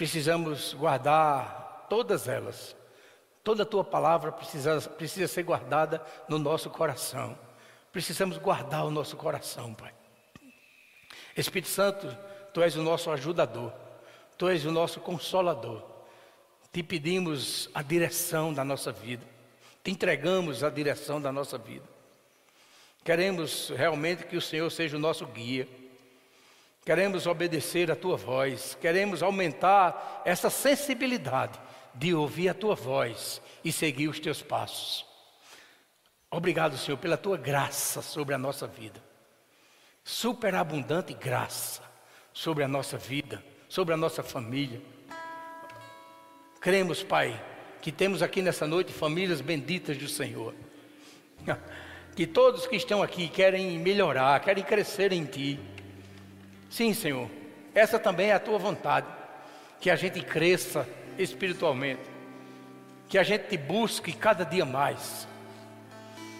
[0.00, 2.74] Precisamos guardar todas elas
[3.42, 7.38] Toda a tua palavra precisa, precisa ser guardada no nosso coração.
[7.90, 9.92] Precisamos guardar o nosso coração, Pai.
[11.36, 12.06] Espírito Santo,
[12.52, 13.72] Tu és o nosso ajudador,
[14.36, 15.82] Tu és o nosso consolador.
[16.72, 19.26] Te pedimos a direção da nossa vida,
[19.82, 21.88] te entregamos a direção da nossa vida.
[23.02, 25.66] Queremos realmente que o Senhor seja o nosso guia.
[26.84, 31.58] Queremos obedecer a tua voz, queremos aumentar essa sensibilidade
[31.94, 35.06] de ouvir a tua voz e seguir os teus passos.
[36.30, 39.02] Obrigado, Senhor, pela tua graça sobre a nossa vida.
[40.02, 41.82] Superabundante graça
[42.32, 44.80] sobre a nossa vida, sobre a nossa família.
[46.60, 47.42] Cremos, Pai,
[47.82, 50.54] que temos aqui nessa noite famílias benditas do Senhor.
[52.16, 55.60] Que todos que estão aqui querem melhorar, querem crescer em Ti.
[56.70, 57.28] Sim, Senhor,
[57.74, 59.08] essa também é a Tua vontade.
[59.80, 62.02] Que a gente cresça espiritualmente.
[63.08, 65.26] Que a gente te busque cada dia mais.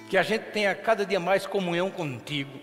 [0.09, 2.59] Que a gente tenha cada dia mais comunhão contigo.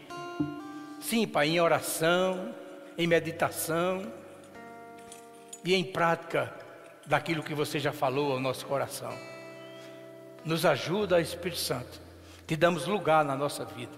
[1.02, 2.56] Sim, Pai, em oração,
[2.98, 4.12] em meditação
[5.64, 6.54] e em prática
[7.06, 9.14] daquilo que você já falou ao nosso coração.
[10.46, 12.00] Nos ajuda, Espírito Santo.
[12.46, 13.92] Te damos lugar na nossa vida.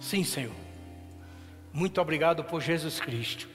[0.00, 0.67] Sim, Senhor.
[1.72, 3.48] Muito obrigado por Jesus Cristo,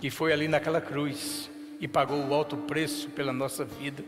[0.00, 1.50] que foi ali naquela cruz
[1.80, 4.04] e pagou o alto preço pela nossa vida.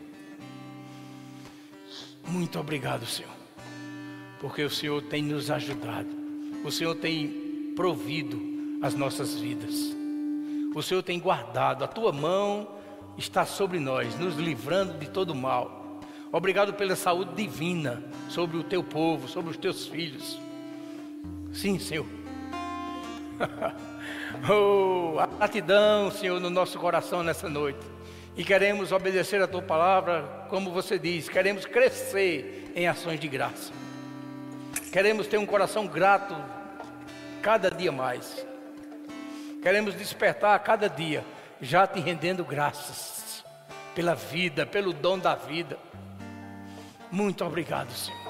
[2.26, 3.30] Muito obrigado, Senhor,
[4.40, 6.08] porque o Senhor tem nos ajudado,
[6.64, 8.40] o Senhor tem provido
[8.82, 9.94] as nossas vidas,
[10.74, 12.68] o Senhor tem guardado, a tua mão
[13.18, 16.00] está sobre nós, nos livrando de todo mal.
[16.32, 20.38] Obrigado pela saúde divina sobre o teu povo, sobre os teus filhos.
[21.52, 22.25] Sim, Senhor.
[24.50, 27.80] oh, a gratidão, Senhor, no nosso coração nessa noite.
[28.36, 33.72] E queremos obedecer a tua palavra, como você diz, queremos crescer em ações de graça.
[34.92, 36.34] Queremos ter um coração grato
[37.42, 38.46] cada dia mais.
[39.62, 41.24] Queremos despertar a cada dia,
[41.60, 43.44] já te rendendo graças
[43.94, 45.78] pela vida, pelo dom da vida.
[47.10, 48.26] Muito obrigado, Senhor.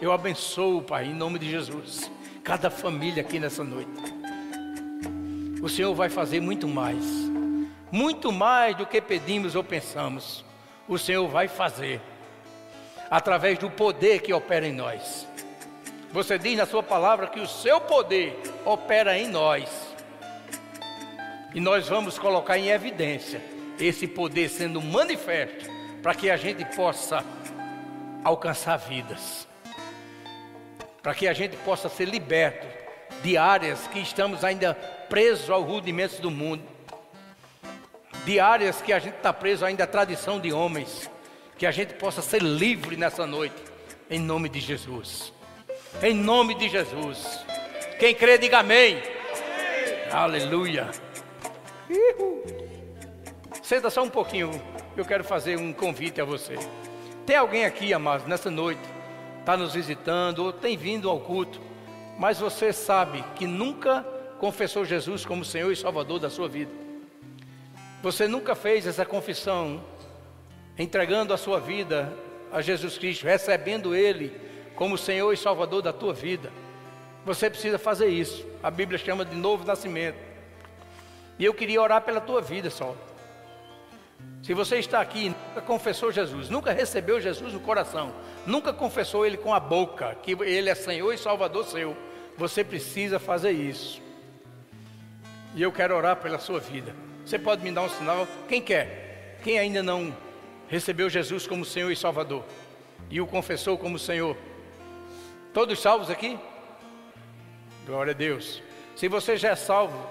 [0.00, 2.10] Eu abençoo, Pai, em nome de Jesus,
[2.42, 4.17] cada família aqui nessa noite.
[5.60, 7.04] O Senhor vai fazer muito mais.
[7.90, 10.44] Muito mais do que pedimos ou pensamos,
[10.86, 12.00] o Senhor vai fazer,
[13.10, 15.26] através do poder que opera em nós.
[16.12, 19.70] Você diz na sua palavra que o seu poder opera em nós,
[21.54, 23.42] e nós vamos colocar em evidência
[23.80, 25.66] esse poder sendo manifesto,
[26.02, 27.24] para que a gente possa
[28.22, 29.48] alcançar vidas,
[31.02, 32.77] para que a gente possa ser liberto
[33.22, 34.74] de áreas que estamos ainda
[35.08, 36.78] presos aos rudimentos do mundo
[38.28, 41.10] de áreas que a gente está preso ainda à tradição de homens,
[41.56, 43.56] que a gente possa ser livre nessa noite,
[44.10, 45.32] em nome de Jesus.
[46.02, 47.42] Em nome de Jesus.
[47.98, 49.02] Quem crê, diga amém.
[50.12, 50.90] Aleluia.
[51.88, 52.44] Uhul.
[53.62, 54.50] Senta só um pouquinho,
[54.94, 56.54] eu quero fazer um convite a você.
[57.24, 58.82] Tem alguém aqui, amados, nessa noite,
[59.40, 61.58] está nos visitando ou tem vindo ao culto,
[62.18, 64.04] mas você sabe que nunca
[64.40, 66.72] confessou Jesus como Senhor e Salvador da sua vida.
[68.02, 69.82] Você nunca fez essa confissão,
[70.76, 72.12] entregando a sua vida
[72.52, 74.32] a Jesus Cristo, recebendo Ele
[74.74, 76.50] como Senhor e Salvador da tua vida.
[77.24, 78.44] Você precisa fazer isso.
[78.62, 80.18] A Bíblia chama de novo nascimento.
[81.38, 82.96] E eu queria orar pela tua vida só.
[84.42, 88.12] Se você está aqui e nunca confessou Jesus, nunca recebeu Jesus no coração,
[88.46, 91.96] nunca confessou Ele com a boca, que Ele é Senhor e Salvador seu,
[92.38, 94.00] você precisa fazer isso.
[95.56, 96.94] E eu quero orar pela sua vida.
[97.26, 98.28] Você pode me dar um sinal?
[98.48, 99.38] Quem quer?
[99.42, 100.16] Quem ainda não
[100.68, 102.44] recebeu Jesus como Senhor e Salvador
[103.10, 104.36] e o confessou como Senhor?
[105.52, 106.38] Todos salvos aqui?
[107.84, 108.62] Glória a Deus.
[108.94, 110.08] Se você já é salvo,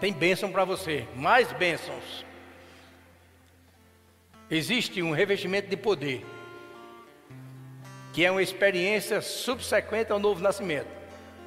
[0.00, 2.24] tem bênção para você, mais bênçãos.
[4.48, 6.24] Existe um revestimento de poder,
[8.12, 10.93] que é uma experiência subsequente ao novo nascimento.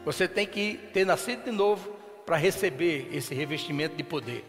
[0.07, 1.89] Você tem que ter nascido de novo
[2.25, 4.45] para receber esse revestimento de poder.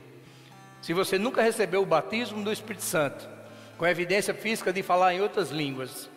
[0.80, 3.28] Se você nunca recebeu o batismo do Espírito Santo,
[3.76, 6.08] com evidência física de falar em outras línguas,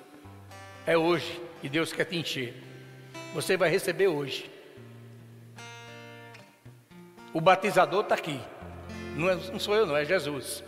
[0.86, 2.54] é hoje que Deus quer te encher.
[3.34, 4.48] Você vai receber hoje.
[7.34, 8.40] O batizador está aqui.
[9.16, 10.64] Não, é, não, sou eu, não, é Jesus.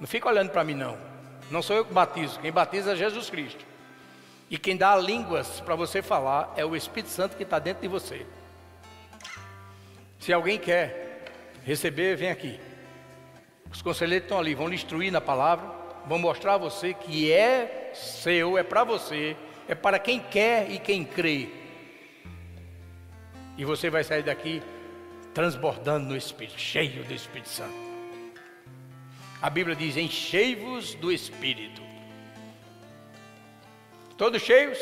[0.00, 0.98] Não fica olhando para mim, não.
[1.52, 2.40] Não sou eu que batizo.
[2.40, 3.64] Quem batiza é Jesus Cristo.
[4.52, 7.88] E quem dá línguas para você falar é o Espírito Santo que está dentro de
[7.88, 8.26] você.
[10.20, 11.24] Se alguém quer
[11.64, 12.60] receber, vem aqui.
[13.72, 15.66] Os conselheiros estão ali, vão lhe instruir na palavra,
[16.06, 19.34] vão mostrar a você que é seu, é para você,
[19.66, 21.48] é para quem quer e quem crê.
[23.56, 24.62] E você vai sair daqui
[25.32, 27.74] transbordando no Espírito, cheio do Espírito Santo.
[29.40, 31.81] A Bíblia diz: enchei-vos do Espírito.
[34.16, 34.78] Todos cheios?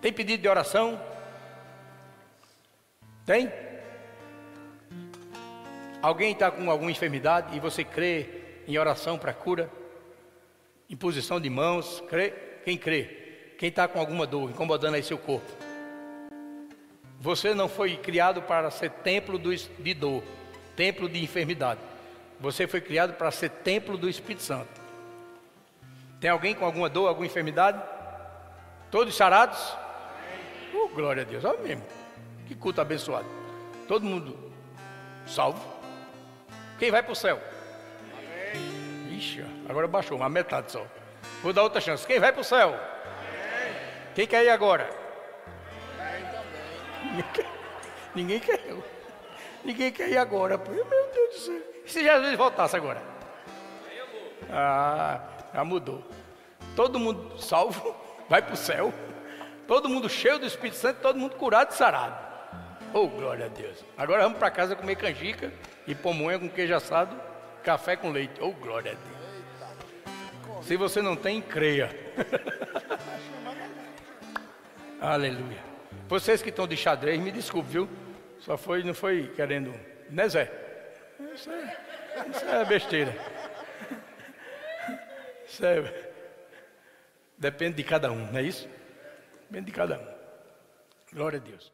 [0.00, 1.00] Tem pedido de oração?
[3.24, 3.52] Tem?
[6.00, 8.26] Alguém está com alguma enfermidade e você crê
[8.66, 9.70] em oração para cura?
[10.90, 12.02] Imposição de mãos?
[12.08, 12.30] Crê?
[12.64, 13.04] Quem crê?
[13.58, 15.50] Quem está com alguma dor incomodando aí seu corpo?
[17.20, 20.24] Você não foi criado para ser templo de dor,
[20.74, 21.78] templo de enfermidade.
[22.40, 24.81] Você foi criado para ser templo do Espírito Santo.
[26.22, 27.82] Tem alguém com alguma dor, alguma enfermidade?
[28.92, 29.76] Todos sarados?
[30.72, 31.84] Oh, glória a Deus, olha mesmo.
[32.46, 33.26] Que culto abençoado.
[33.88, 34.38] Todo mundo
[35.26, 35.60] salvo.
[36.78, 37.40] Quem vai para o céu?
[38.16, 39.18] Amém.
[39.18, 40.86] Ixi, agora baixou, uma metade só.
[41.42, 42.06] Vou dar outra chance.
[42.06, 42.68] Quem vai para o céu?
[42.68, 43.74] Amém.
[44.14, 44.88] Quem quer ir agora?
[47.04, 47.46] Ninguém quer,
[48.14, 48.60] ninguém quer.
[49.64, 50.56] Ninguém quer ir agora.
[50.56, 51.62] Meu Deus do céu.
[51.84, 53.02] E se Jesus voltasse agora?
[54.48, 56.02] Ah, já mudou.
[56.74, 57.94] Todo mundo salvo,
[58.28, 58.92] vai para o céu.
[59.66, 62.16] Todo mundo cheio do Espírito Santo, todo mundo curado e sarado.
[62.92, 63.84] Oh, glória a Deus.
[63.96, 65.52] Agora vamos para casa comer canjica
[65.86, 67.16] e pamonha com queijo assado,
[67.62, 68.40] café com leite.
[68.40, 70.66] Oh, glória a Deus.
[70.66, 71.90] Se você não tem, creia.
[75.00, 75.72] Aleluia.
[76.08, 77.88] Vocês que estão de xadrez, me desculpe, viu?
[78.40, 79.72] Só foi, não foi querendo.
[80.10, 80.50] Né, Zé?
[81.34, 81.76] Isso é,
[82.30, 83.16] isso é besteira.
[85.52, 86.10] Isso é,
[87.36, 88.66] depende de cada um, não é isso?
[89.50, 90.06] Depende de cada um.
[91.12, 91.70] Glória a Deus.